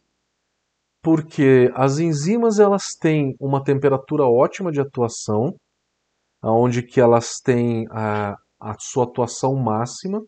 porque 1.02 1.70
as 1.74 1.98
enzimas 1.98 2.58
elas 2.58 2.94
têm 2.94 3.34
uma 3.40 3.62
temperatura 3.62 4.24
ótima 4.24 4.70
de 4.70 4.80
atuação, 4.80 5.54
onde 6.42 6.82
que 6.82 7.00
elas 7.00 7.40
têm 7.42 7.86
a, 7.90 8.36
a 8.60 8.74
sua 8.78 9.04
atuação 9.04 9.54
máxima, 9.54 10.20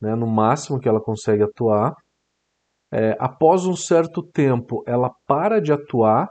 né, 0.00 0.14
no 0.14 0.26
máximo 0.26 0.80
que 0.80 0.88
ela 0.88 1.00
consegue 1.00 1.42
atuar. 1.42 1.94
É, 2.92 3.16
após 3.20 3.64
um 3.66 3.76
certo 3.76 4.22
tempo, 4.22 4.82
ela 4.86 5.10
para 5.26 5.60
de 5.60 5.72
atuar. 5.72 6.28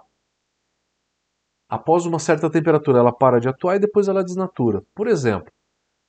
Após 1.69 2.05
uma 2.05 2.19
certa 2.19 2.49
temperatura, 2.49 2.99
ela 2.99 3.13
para 3.13 3.39
de 3.39 3.47
atuar 3.47 3.75
e 3.75 3.79
depois 3.79 4.08
ela 4.08 4.23
desnatura. 4.23 4.82
Por 4.95 5.08
exemplo, 5.08 5.51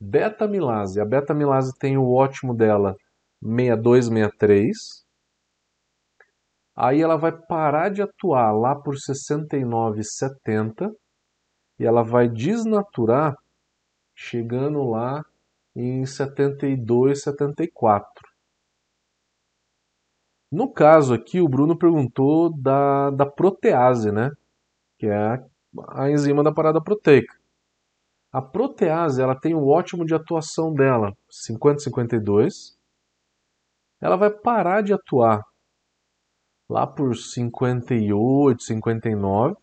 beta-milase. 0.00 1.00
A 1.00 1.04
beta-milase 1.04 1.76
tem 1.78 1.98
o 1.98 2.10
ótimo 2.10 2.54
dela 2.54 2.96
6263 3.42 5.00
Aí 6.82 7.02
ela 7.02 7.16
vai 7.18 7.30
parar 7.30 7.90
de 7.90 8.00
atuar 8.00 8.52
lá 8.52 8.74
por 8.74 8.94
69,70 8.94 10.90
e 11.78 11.84
ela 11.84 12.02
vai 12.02 12.26
desnaturar 12.26 13.36
chegando 14.14 14.82
lá 14.88 15.22
em 15.76 16.06
72, 16.06 17.22
74. 17.22 18.26
No 20.50 20.72
caso 20.72 21.12
aqui, 21.12 21.38
o 21.38 21.48
Bruno 21.48 21.76
perguntou 21.76 22.50
da, 22.50 23.10
da 23.10 23.26
protease, 23.26 24.10
né? 24.10 24.30
Que 25.00 25.06
é 25.06 25.42
a, 25.94 26.10
enzima 26.10 26.44
da 26.44 26.52
parada 26.52 26.78
proteica. 26.78 27.34
A 28.30 28.42
protease, 28.42 29.22
ela 29.22 29.34
tem 29.34 29.54
o 29.54 29.66
ótimo 29.66 30.04
de 30.04 30.14
atuação 30.14 30.74
dela, 30.74 31.16
50, 31.30 31.78
52. 31.80 32.78
Ela 33.98 34.16
vai 34.16 34.30
parar 34.30 34.82
de 34.82 34.92
atuar 34.92 35.42
lá 36.68 36.86
por 36.86 37.16
58, 37.16 38.62
59. 38.62 39.56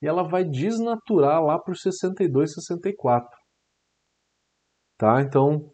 E 0.00 0.06
ela 0.06 0.22
vai 0.22 0.42
desnaturar 0.42 1.44
lá 1.44 1.58
por 1.58 1.76
62, 1.76 2.54
64. 2.54 3.28
Tá? 4.96 5.20
Então, 5.20 5.70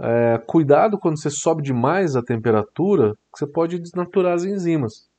é, 0.00 0.38
cuidado 0.38 0.98
quando 0.98 1.20
você 1.20 1.28
sobe 1.28 1.62
demais 1.62 2.16
a 2.16 2.22
temperatura, 2.22 3.14
que 3.14 3.38
você 3.38 3.46
pode 3.46 3.78
desnaturar 3.78 4.32
as 4.32 4.44
enzimas. 4.44 5.12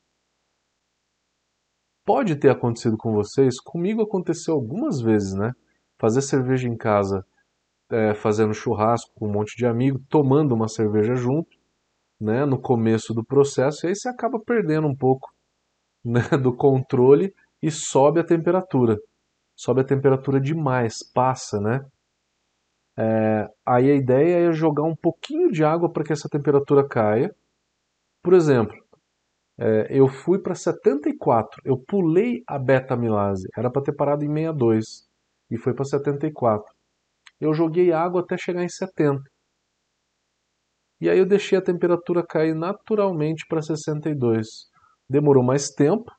Pode 2.05 2.35
ter 2.35 2.49
acontecido 2.49 2.95
com 2.97 3.11
vocês, 3.11 3.59
comigo 3.59 4.03
aconteceu 4.03 4.53
algumas 4.53 5.01
vezes, 5.01 5.33
né? 5.33 5.51
Fazer 5.99 6.21
cerveja 6.21 6.69
em 6.69 6.77
casa, 6.77 7.25
é, 7.89 8.13
fazendo 8.13 8.53
churrasco 8.53 9.11
com 9.15 9.27
um 9.27 9.31
monte 9.31 9.57
de 9.57 9.65
amigo, 9.65 9.99
tomando 10.07 10.53
uma 10.53 10.67
cerveja 10.67 11.15
junto, 11.15 11.57
né? 12.21 12.45
No 12.45 12.61
começo 12.61 13.13
do 13.13 13.25
processo, 13.25 13.85
e 13.85 13.89
aí 13.89 13.95
você 13.95 14.07
acaba 14.07 14.39
perdendo 14.39 14.87
um 14.87 14.95
pouco 14.95 15.33
né, 16.05 16.21
do 16.41 16.55
controle 16.55 17.33
e 17.61 17.71
sobe 17.71 18.19
a 18.19 18.23
temperatura. 18.23 18.97
Sobe 19.55 19.81
a 19.81 19.85
temperatura 19.85 20.39
demais, 20.39 21.01
passa, 21.01 21.59
né? 21.59 21.85
É, 22.97 23.49
aí 23.65 23.91
a 23.91 23.95
ideia 23.95 24.49
é 24.49 24.51
jogar 24.53 24.83
um 24.83 24.95
pouquinho 24.95 25.51
de 25.51 25.63
água 25.63 25.91
para 25.91 26.03
que 26.03 26.13
essa 26.13 26.29
temperatura 26.29 26.87
caia. 26.87 27.35
Por 28.21 28.33
exemplo, 28.33 28.75
é, 29.57 29.87
eu 29.89 30.07
fui 30.07 30.39
para 30.39 30.53
74, 30.53 31.61
eu 31.63 31.77
pulei 31.77 32.43
a 32.47 32.59
beta-amilase, 32.59 33.47
era 33.57 33.71
para 33.71 33.81
ter 33.81 33.93
parado 33.95 34.25
em 34.25 34.27
62 34.27 35.07
e 35.49 35.57
foi 35.57 35.73
para 35.73 35.85
74. 35.85 36.65
Eu 37.39 37.53
joguei 37.53 37.91
água 37.91 38.21
até 38.21 38.37
chegar 38.37 38.63
em 38.63 38.69
70. 38.69 39.21
E 40.99 41.09
aí 41.09 41.19
eu 41.19 41.25
deixei 41.25 41.57
a 41.57 41.61
temperatura 41.61 42.25
cair 42.25 42.55
naturalmente 42.55 43.45
para 43.47 43.61
62. 43.61 44.47
Demorou 45.09 45.43
mais 45.43 45.69
tempo, 45.69 46.11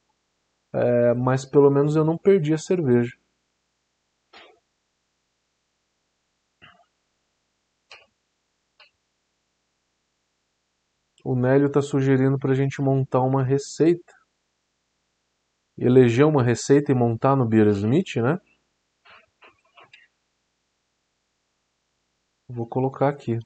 é, 0.74 1.14
mas 1.14 1.44
pelo 1.44 1.70
menos 1.70 1.96
eu 1.96 2.04
não 2.04 2.16
perdi 2.16 2.54
a 2.54 2.58
cerveja. 2.58 3.16
O 11.28 11.34
Nélio 11.34 11.66
está 11.66 11.82
sugerindo 11.82 12.38
para 12.38 12.52
a 12.52 12.54
gente 12.54 12.80
montar 12.80 13.20
uma 13.22 13.42
receita. 13.42 14.14
Eleger 15.76 16.24
uma 16.24 16.40
receita 16.40 16.92
e 16.92 16.94
montar 16.94 17.34
no 17.34 17.44
Beer 17.44 17.66
Smith, 17.68 18.14
né? 18.22 18.38
Vou 22.48 22.66
colocar 22.68 23.08
aqui. 23.08 23.38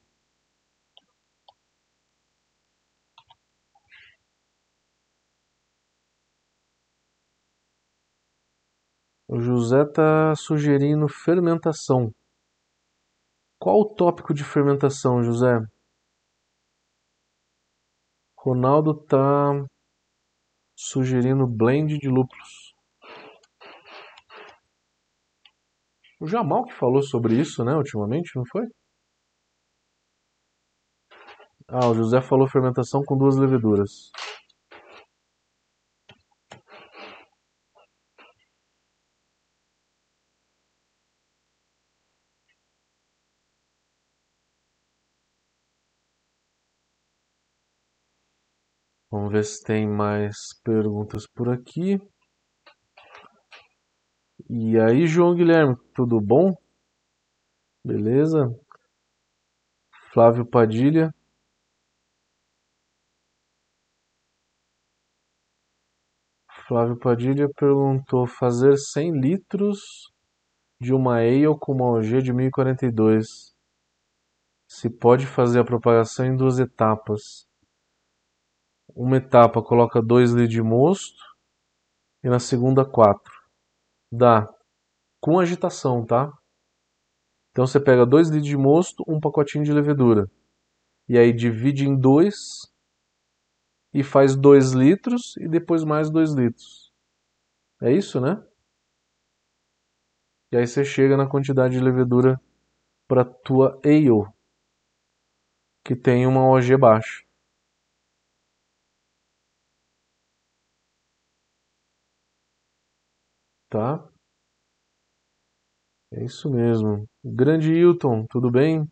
O 9.26 9.40
José 9.40 9.84
está 9.84 10.34
sugerindo 10.36 11.08
fermentação. 11.08 12.12
Qual 13.58 13.80
o 13.80 13.94
tópico 13.94 14.34
de 14.34 14.44
fermentação, 14.44 15.22
José? 15.22 15.79
Ronaldo 18.42 18.94
tá 18.94 19.52
sugerindo 20.74 21.46
blend 21.46 21.98
de 21.98 22.08
lúpulos. 22.08 22.74
O 26.18 26.26
Jamal 26.26 26.64
que 26.64 26.72
falou 26.72 27.02
sobre 27.02 27.38
isso, 27.38 27.62
né, 27.62 27.74
ultimamente, 27.74 28.34
não 28.34 28.44
foi? 28.50 28.66
Ah, 31.68 31.88
o 31.88 31.94
José 31.94 32.20
falou 32.22 32.48
fermentação 32.48 33.02
com 33.04 33.16
duas 33.16 33.36
leveduras. 33.36 34.10
Vamos 49.10 49.29
ver 49.40 49.44
se 49.44 49.64
tem 49.64 49.88
mais 49.88 50.36
perguntas 50.62 51.26
por 51.26 51.48
aqui. 51.48 51.98
E 54.48 54.78
aí, 54.78 55.06
João 55.06 55.34
Guilherme, 55.34 55.76
tudo 55.94 56.20
bom? 56.20 56.54
Beleza? 57.84 58.48
Flávio 60.12 60.44
Padilha. 60.44 61.14
Flávio 66.66 66.98
Padilha 66.98 67.48
perguntou: 67.56 68.26
fazer 68.26 68.76
100 68.76 69.20
litros 69.20 70.12
de 70.80 70.92
uma 70.92 71.16
ale 71.16 71.46
com 71.58 71.72
uma 71.72 71.86
OG 71.86 72.22
de 72.22 72.32
1042. 72.32 73.54
Se 74.68 74.88
pode 74.90 75.26
fazer 75.26 75.60
a 75.60 75.64
propagação 75.64 76.26
em 76.26 76.36
duas 76.36 76.58
etapas. 76.58 77.49
Uma 78.94 79.16
etapa 79.16 79.62
coloca 79.62 80.02
2 80.02 80.32
litros 80.32 80.54
de 80.54 80.62
mosto 80.62 81.22
e 82.22 82.28
na 82.28 82.38
segunda 82.38 82.84
4. 82.84 83.32
Dá 84.12 84.48
com 85.20 85.38
agitação, 85.38 86.04
tá? 86.04 86.32
Então 87.50 87.66
você 87.66 87.80
pega 87.80 88.06
2 88.06 88.28
litros 88.28 88.48
de 88.48 88.56
mosto, 88.56 89.04
um 89.06 89.20
pacotinho 89.20 89.64
de 89.64 89.72
levedura. 89.72 90.30
E 91.08 91.18
aí 91.18 91.32
divide 91.32 91.86
em 91.86 91.98
2 91.98 92.34
e 93.92 94.02
faz 94.02 94.36
2 94.36 94.72
litros 94.72 95.36
e 95.36 95.48
depois 95.48 95.84
mais 95.84 96.10
2 96.10 96.32
litros. 96.32 96.92
É 97.82 97.92
isso, 97.92 98.20
né? 98.20 98.42
E 100.52 100.56
aí 100.56 100.66
você 100.66 100.84
chega 100.84 101.16
na 101.16 101.28
quantidade 101.28 101.74
de 101.74 101.80
levedura 101.80 102.40
para 103.08 103.24
tua 103.24 103.80
ale, 103.84 104.32
que 105.84 105.96
tem 105.96 106.26
uma 106.26 106.48
OG 106.48 106.76
baixa. 106.76 107.29
Tá? 113.70 114.04
É 116.12 116.24
isso 116.24 116.50
mesmo. 116.50 117.08
Grande 117.24 117.72
Hilton, 117.72 118.26
tudo 118.26 118.50
bem? 118.50 118.90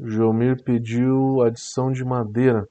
Jomir 0.00 0.64
pediu 0.64 1.42
adição 1.42 1.92
de 1.92 2.02
madeira. 2.02 2.66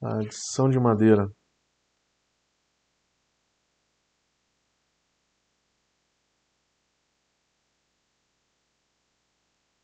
Adição 0.00 0.70
de 0.70 0.80
madeira. 0.80 1.30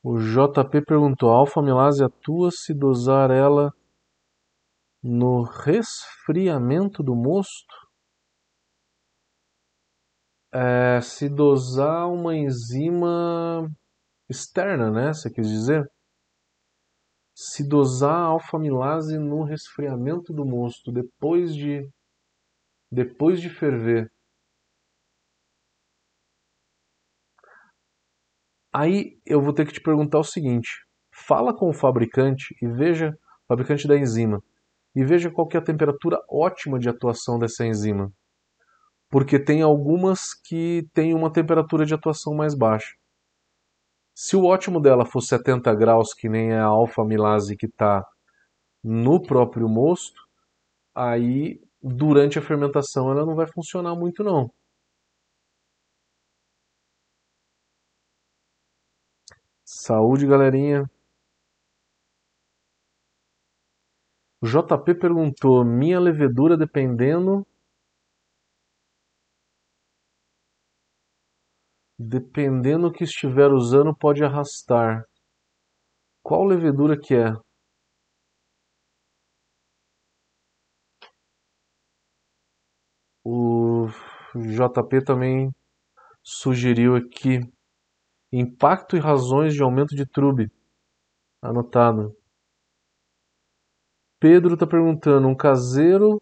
O 0.08 0.20
JP 0.20 0.84
perguntou: 0.86 1.30
a 1.30 1.38
alfa-amilase 1.38 2.04
atua 2.04 2.52
se 2.52 2.72
dosar 2.72 3.28
ela 3.28 3.72
no 5.02 5.42
resfriamento 5.42 7.02
do 7.02 7.12
mosto? 7.12 7.74
É, 10.54 11.00
se 11.00 11.28
dosar 11.28 12.06
uma 12.06 12.36
enzima 12.36 13.68
externa, 14.30 14.92
né? 14.92 15.12
Você 15.12 15.28
quis 15.28 15.48
dizer? 15.48 15.84
Se 17.34 17.68
dosar 17.68 18.14
a 18.14 18.26
alfa-amilase 18.26 19.18
no 19.18 19.42
resfriamento 19.42 20.32
do 20.32 20.46
mosto, 20.46 20.92
depois 20.92 21.52
de 21.52 21.82
depois 22.92 23.40
de 23.40 23.50
ferver, 23.50 24.08
Aí 28.78 29.18
eu 29.24 29.40
vou 29.40 29.54
ter 29.54 29.66
que 29.66 29.72
te 29.72 29.80
perguntar 29.80 30.18
o 30.18 30.24
seguinte: 30.24 30.84
fala 31.10 31.56
com 31.56 31.70
o 31.70 31.72
fabricante 31.72 32.54
e 32.60 32.68
veja, 32.68 33.18
fabricante 33.48 33.88
da 33.88 33.96
enzima, 33.96 34.42
e 34.94 35.02
veja 35.02 35.30
qual 35.30 35.48
é 35.54 35.56
a 35.56 35.62
temperatura 35.62 36.20
ótima 36.30 36.78
de 36.78 36.86
atuação 36.86 37.38
dessa 37.38 37.64
enzima. 37.64 38.12
Porque 39.08 39.38
tem 39.38 39.62
algumas 39.62 40.34
que 40.34 40.86
têm 40.92 41.14
uma 41.14 41.32
temperatura 41.32 41.86
de 41.86 41.94
atuação 41.94 42.34
mais 42.34 42.54
baixa. 42.54 42.94
Se 44.14 44.36
o 44.36 44.44
ótimo 44.44 44.78
dela 44.78 45.06
for 45.06 45.22
70 45.22 45.74
graus, 45.74 46.12
que 46.12 46.28
nem 46.28 46.52
é 46.52 46.58
a 46.58 46.66
alfa-amilase 46.66 47.56
que 47.56 47.64
está 47.64 48.06
no 48.84 49.22
próprio 49.22 49.70
mosto, 49.70 50.20
aí 50.94 51.62
durante 51.82 52.38
a 52.38 52.42
fermentação 52.42 53.10
ela 53.10 53.24
não 53.24 53.34
vai 53.34 53.46
funcionar 53.46 53.94
muito 53.94 54.22
não. 54.22 54.50
Saúde, 59.68 60.26
galerinha. 60.28 60.88
O 64.40 64.46
JP 64.46 64.94
perguntou: 64.94 65.64
minha 65.64 65.98
levedura 65.98 66.56
dependendo. 66.56 67.44
Dependendo 71.98 72.92
que 72.92 73.04
estiver 73.04 73.50
usando, 73.50 73.92
pode 73.96 74.22
arrastar. 74.22 75.02
Qual 76.22 76.44
levedura 76.44 76.96
que 76.98 77.14
é? 77.14 77.32
O 83.24 83.88
JP 84.34 85.04
também 85.04 85.50
sugeriu 86.22 86.94
aqui 86.96 87.40
Impacto 88.32 88.96
e 88.96 89.00
razões 89.00 89.54
de 89.54 89.62
aumento 89.62 89.94
de 89.94 90.04
trube. 90.04 90.50
Anotado. 91.40 92.16
Pedro 94.18 94.54
está 94.54 94.66
perguntando, 94.66 95.28
um 95.28 95.36
caseiro 95.36 96.20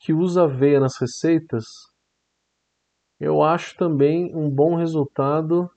que 0.00 0.12
usa 0.12 0.44
aveia 0.44 0.80
nas 0.80 0.96
receitas, 0.96 1.64
eu 3.20 3.40
acho 3.40 3.76
também 3.76 4.34
um 4.34 4.50
bom 4.50 4.74
resultado 4.74 5.70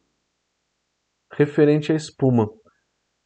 referente 1.31 1.91
à 1.91 1.95
espuma. 1.95 2.49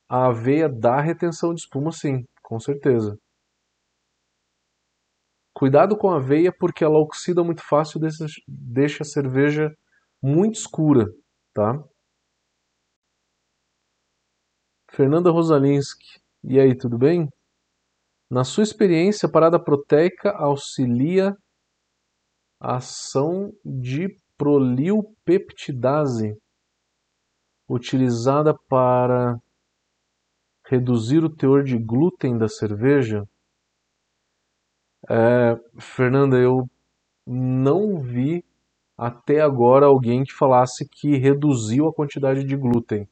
A 0.10 0.28
aveia 0.28 0.68
dá 0.68 1.00
retenção 1.00 1.54
de 1.54 1.62
espuma, 1.62 1.92
sim, 1.94 2.26
com 2.42 2.60
certeza. 2.60 3.18
Cuidado 5.54 5.98
com 5.98 6.12
a 6.12 6.18
aveia 6.18 6.52
porque 6.52 6.84
ela 6.84 7.00
oxida 7.00 7.44
muito 7.46 7.64
fácil 7.64 8.02
e 8.04 8.10
deixa 8.46 9.04
a 9.04 9.06
cerveja 9.06 9.74
muito 10.22 10.56
escura, 10.56 11.06
tá? 11.60 11.84
Fernanda 14.92 15.30
Rosalinski, 15.30 16.22
e 16.42 16.58
aí, 16.58 16.74
tudo 16.74 16.98
bem? 16.98 17.28
Na 18.32 18.46
sua 18.46 18.64
experiência, 18.64 19.28
a 19.28 19.32
parada 19.32 19.62
proteica 19.62 20.32
auxilia 20.32 21.36
a 22.62 22.78
ação 22.78 23.52
de 23.66 24.08
prolilpeptidase, 24.38 26.38
utilizada 27.68 28.58
para 28.70 29.38
reduzir 30.66 31.26
o 31.26 31.36
teor 31.36 31.64
de 31.64 31.78
glúten 31.78 32.38
da 32.38 32.48
cerveja? 32.48 33.28
É, 35.10 35.60
Fernanda, 35.78 36.38
eu 36.38 36.70
não 37.28 38.00
vi 38.00 38.46
até 39.00 39.40
agora 39.40 39.86
alguém 39.86 40.26
que 40.26 40.34
falasse 40.34 40.86
que 40.88 41.18
reduziu 41.18 41.88
a 41.88 41.94
quantidade 41.94 42.44
de 42.44 42.56
glúten 42.58 43.08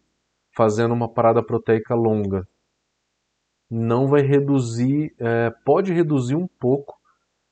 fazendo 0.53 0.93
uma 0.93 1.07
parada 1.07 1.41
proteica 1.41 1.95
longa. 1.95 2.45
Não 3.69 4.07
vai 4.07 4.21
reduzir, 4.21 5.15
é, 5.19 5.49
pode 5.63 5.93
reduzir 5.93 6.35
um 6.35 6.47
pouco, 6.47 6.99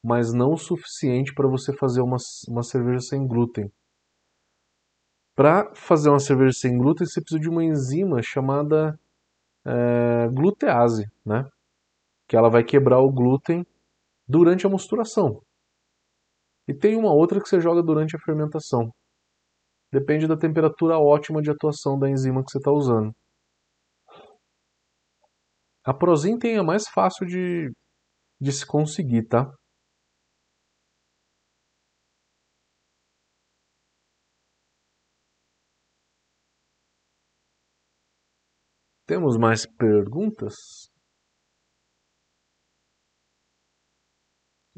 mas 0.04 0.34
não 0.34 0.54
o 0.54 0.58
suficiente 0.58 1.34
para 1.34 1.48
você 1.48 1.72
fazer 1.72 2.02
uma, 2.02 2.18
uma 2.50 2.64
cerveja 2.64 3.00
sem 3.00 3.26
glúten. 3.26 3.72
Para 5.36 5.74
fazer 5.76 6.10
uma 6.10 6.20
cerveja 6.20 6.54
sem 6.54 6.78
glúten, 6.78 7.06
você 7.06 7.22
precisa 7.22 7.40
de 7.40 7.50
uma 7.50 7.64
enzima 7.64 8.22
chamada 8.22 9.00
é, 9.66 10.28
glutease, 10.34 11.10
né? 11.26 11.48
que 12.28 12.36
ela 12.36 12.50
vai 12.50 12.64
quebrar 12.64 13.00
o 13.00 13.12
glúten 13.12 13.66
durante 14.28 14.66
a 14.66 14.70
mosturação. 14.70 15.45
E 16.68 16.74
tem 16.74 16.96
uma 16.98 17.14
outra 17.14 17.42
que 17.42 17.48
você 17.48 17.60
joga 17.60 17.82
durante 17.82 18.16
a 18.16 18.20
fermentação. 18.20 18.92
Depende 19.92 20.28
da 20.28 20.38
temperatura 20.38 21.00
ótima 21.00 21.42
de 21.42 21.50
atuação 21.50 21.98
da 21.98 22.10
enzima 22.10 22.44
que 22.44 22.52
você 22.52 22.58
está 22.60 22.72
usando. 22.72 23.14
A 25.86 25.94
Prozin 25.94 26.38
tem 26.38 26.58
a 26.58 26.64
mais 26.64 26.88
fácil 26.90 27.26
de, 27.26 27.72
de 28.42 28.52
se 28.52 28.66
conseguir, 28.66 29.28
tá? 29.28 29.52
Temos 39.08 39.36
mais 39.38 39.66
perguntas? 39.66 40.92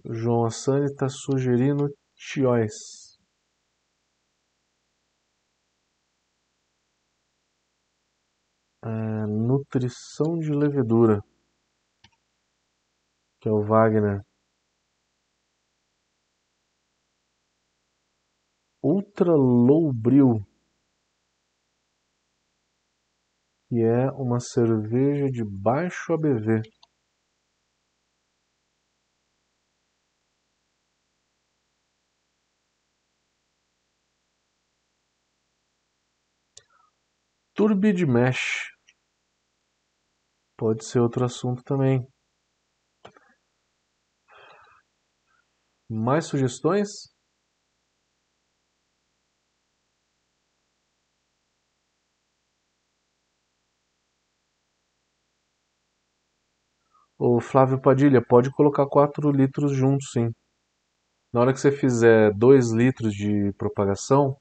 João 0.10 0.46
Assani 0.46 0.86
está 0.86 1.10
sugerindo 1.10 1.94
Chióis. 2.16 3.18
É, 8.82 8.90
nutrição 9.28 10.38
de 10.40 10.52
levedura. 10.52 11.22
Que 13.42 13.50
é 13.50 13.52
o 13.52 13.62
Wagner. 13.66 14.22
Ultra 18.82 19.32
Low 19.36 19.92
Brew. 19.92 20.40
Que 23.68 23.84
é 23.84 24.10
uma 24.12 24.40
cerveja 24.40 25.30
de 25.30 25.44
baixo 25.44 26.14
ABV. 26.14 26.62
Turbid 37.58 38.06
Mesh. 38.06 38.70
Pode 40.56 40.86
ser 40.86 41.00
outro 41.00 41.26
assunto 41.26 41.64
também. 41.64 42.08
Mais 45.90 46.26
sugestões? 46.26 47.10
O 57.20 57.40
Flávio 57.42 57.82
Padilha, 57.82 58.22
pode 58.24 58.52
colocar 58.52 58.86
4 58.88 59.32
litros 59.32 59.72
juntos, 59.76 60.12
sim. 60.12 60.32
Na 61.34 61.42
hora 61.42 61.54
que 61.54 61.60
você 61.60 61.72
fizer 61.72 62.34
2 62.34 62.72
litros 62.72 63.14
de 63.14 63.54
propagação, 63.58 64.38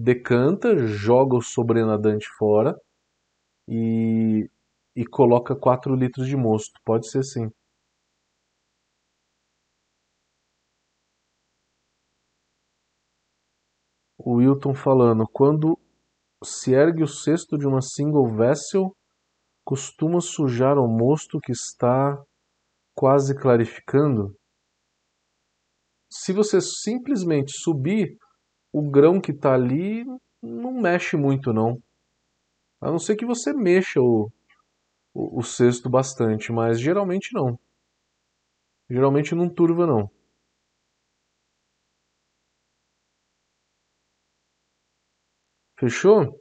decanta, 0.00 0.76
joga 0.86 1.36
o 1.36 1.42
sobrenadante 1.42 2.26
fora 2.38 2.74
e, 3.68 4.48
e 4.96 5.04
coloca 5.06 5.54
4 5.54 5.94
litros 5.94 6.26
de 6.26 6.36
mosto. 6.36 6.80
Pode 6.84 7.08
ser 7.08 7.22
sim. 7.22 7.50
O 14.18 14.34
Wilton 14.36 14.74
falando, 14.74 15.26
quando 15.26 15.78
se 16.42 16.72
ergue 16.72 17.02
o 17.02 17.08
cesto 17.08 17.56
de 17.58 17.66
uma 17.66 17.80
single 17.80 18.26
vessel, 18.34 18.94
costuma 19.64 20.20
sujar 20.20 20.78
o 20.78 20.88
mosto 20.88 21.40
que 21.40 21.52
está 21.52 22.22
quase 22.94 23.34
clarificando? 23.34 24.34
Se 26.10 26.32
você 26.32 26.60
simplesmente 26.60 27.52
subir 27.52 28.18
o 28.72 28.90
grão 28.90 29.20
que 29.20 29.32
está 29.32 29.54
ali 29.54 30.04
não 30.42 30.72
mexe 30.72 31.16
muito 31.16 31.52
não. 31.52 31.80
A 32.80 32.90
não 32.90 32.98
ser 32.98 33.16
que 33.16 33.26
você 33.26 33.52
mexa 33.52 34.00
o, 34.00 34.30
o, 35.14 35.40
o 35.40 35.42
cesto 35.42 35.90
bastante, 35.90 36.52
mas 36.52 36.80
geralmente 36.80 37.32
não. 37.34 37.58
Geralmente 38.88 39.34
não 39.34 39.48
turva 39.48 39.86
não. 39.86 40.10
Fechou? 45.78 46.40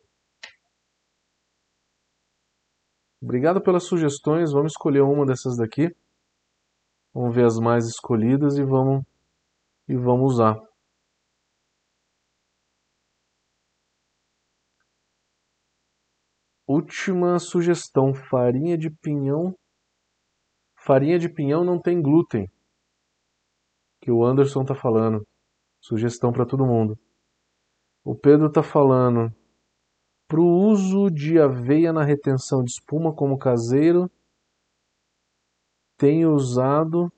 Obrigado 3.22 3.62
pelas 3.62 3.84
sugestões. 3.84 4.52
Vamos 4.52 4.74
escolher 4.74 5.02
uma 5.02 5.26
dessas 5.26 5.58
daqui. 5.58 5.94
Vamos 7.13 7.36
ver 7.36 7.46
as 7.46 7.58
mais 7.60 7.86
escolhidas 7.88 8.58
e 8.58 8.63
vamos 8.63 9.04
e 9.88 9.96
vamos 9.96 10.34
usar. 10.34 10.68
Última 16.69 17.39
sugestão: 17.39 18.13
farinha 18.13 18.77
de 18.77 18.91
pinhão. 18.91 19.55
Farinha 20.77 21.17
de 21.17 21.27
pinhão 21.27 21.63
não 21.63 21.82
tem 21.82 21.99
glúten. 21.99 22.47
Que 24.00 24.12
o 24.12 24.23
Anderson 24.23 24.63
tá 24.63 24.75
falando. 24.75 25.25
Sugestão 25.81 26.31
para 26.31 26.46
todo 26.46 26.67
mundo. 26.67 26.96
O 28.04 28.13
Pedro 28.13 28.52
tá 28.52 28.62
falando. 28.62 29.33
Para 30.27 30.39
o 30.39 30.46
uso 30.46 31.10
de 31.10 31.39
aveia 31.39 31.91
na 31.91 32.04
retenção 32.04 32.63
de 32.63 32.69
espuma 32.69 33.15
como 33.15 33.39
caseiro, 33.39 34.08
tenho 35.98 36.35
usado 36.35 37.12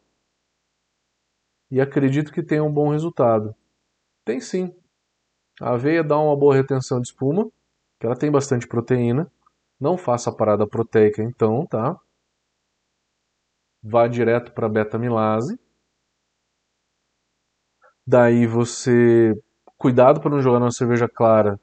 e 1.69 1.81
acredito 1.81 2.31
que 2.31 2.41
tenha 2.41 2.63
um 2.63 2.71
bom 2.71 2.89
resultado. 2.89 3.53
Tem 4.23 4.39
sim. 4.39 4.73
A 5.59 5.73
aveia 5.73 6.01
dá 6.01 6.17
uma 6.17 6.37
boa 6.37 6.55
retenção 6.55 7.01
de 7.01 7.09
espuma, 7.09 7.51
que 7.99 8.05
ela 8.05 8.15
tem 8.15 8.31
bastante 8.31 8.65
proteína. 8.65 9.29
Não 9.81 9.97
faça 9.97 10.29
a 10.29 10.33
parada 10.33 10.67
proteica 10.67 11.23
então, 11.23 11.65
tá? 11.65 11.97
Vá 13.81 14.07
direto 14.07 14.53
para 14.53 14.69
beta-milase. 14.69 15.59
Daí 18.05 18.45
você 18.45 19.33
cuidado 19.79 20.21
para 20.21 20.29
não 20.29 20.39
jogar 20.39 20.59
numa 20.59 20.71
cerveja 20.71 21.09
clara, 21.09 21.59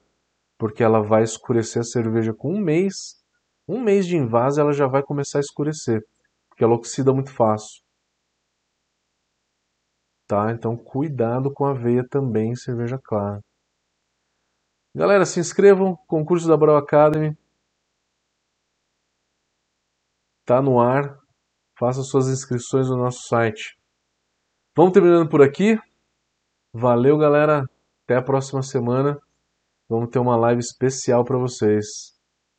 porque 0.57 0.83
ela 0.83 1.01
vai 1.01 1.23
escurecer 1.23 1.81
a 1.81 1.85
cerveja 1.85 2.33
com 2.33 2.53
um 2.53 2.59
mês. 2.59 3.23
Um 3.65 3.81
mês 3.81 4.05
de 4.05 4.17
invase 4.17 4.59
ela 4.59 4.73
já 4.73 4.85
vai 4.85 5.01
começar 5.01 5.39
a 5.39 5.41
escurecer, 5.41 6.05
porque 6.49 6.61
ela 6.61 6.75
oxida 6.75 7.13
muito 7.13 7.31
fácil. 7.33 7.81
Tá? 10.27 10.51
Então 10.51 10.75
cuidado 10.75 11.53
com 11.53 11.65
a 11.65 11.71
aveia 11.71 12.05
também 12.05 12.53
cerveja 12.53 12.99
clara. 13.01 13.39
Galera, 14.93 15.25
se 15.25 15.39
inscrevam, 15.39 15.95
concurso 16.05 16.49
da 16.49 16.57
Brau 16.57 16.75
Academy. 16.75 17.37
Tá 20.49 20.63
no 20.63 20.79
ar. 20.79 21.15
Façam 21.77 22.01
suas 22.01 22.27
inscrições 22.27 22.89
no 22.89 22.97
nosso 22.97 23.27
site. 23.27 23.77
Vamos 24.75 24.93
terminando 24.93 25.29
por 25.29 25.43
aqui. 25.43 25.77
Valeu, 26.73 27.19
galera. 27.19 27.69
Até 28.03 28.15
a 28.15 28.23
próxima 28.23 28.63
semana. 28.63 29.21
Vamos 29.87 30.09
ter 30.09 30.17
uma 30.17 30.35
live 30.35 30.59
especial 30.59 31.23
para 31.23 31.37
vocês. 31.37 31.85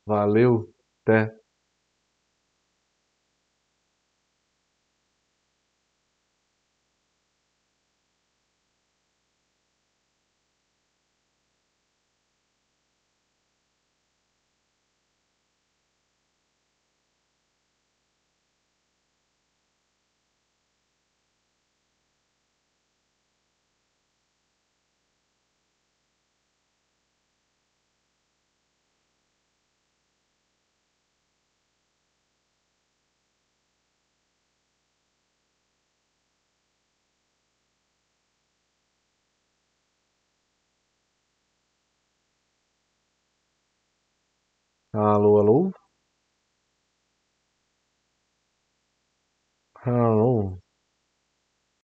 Valeu. 0.07 0.73
Até. 1.03 1.35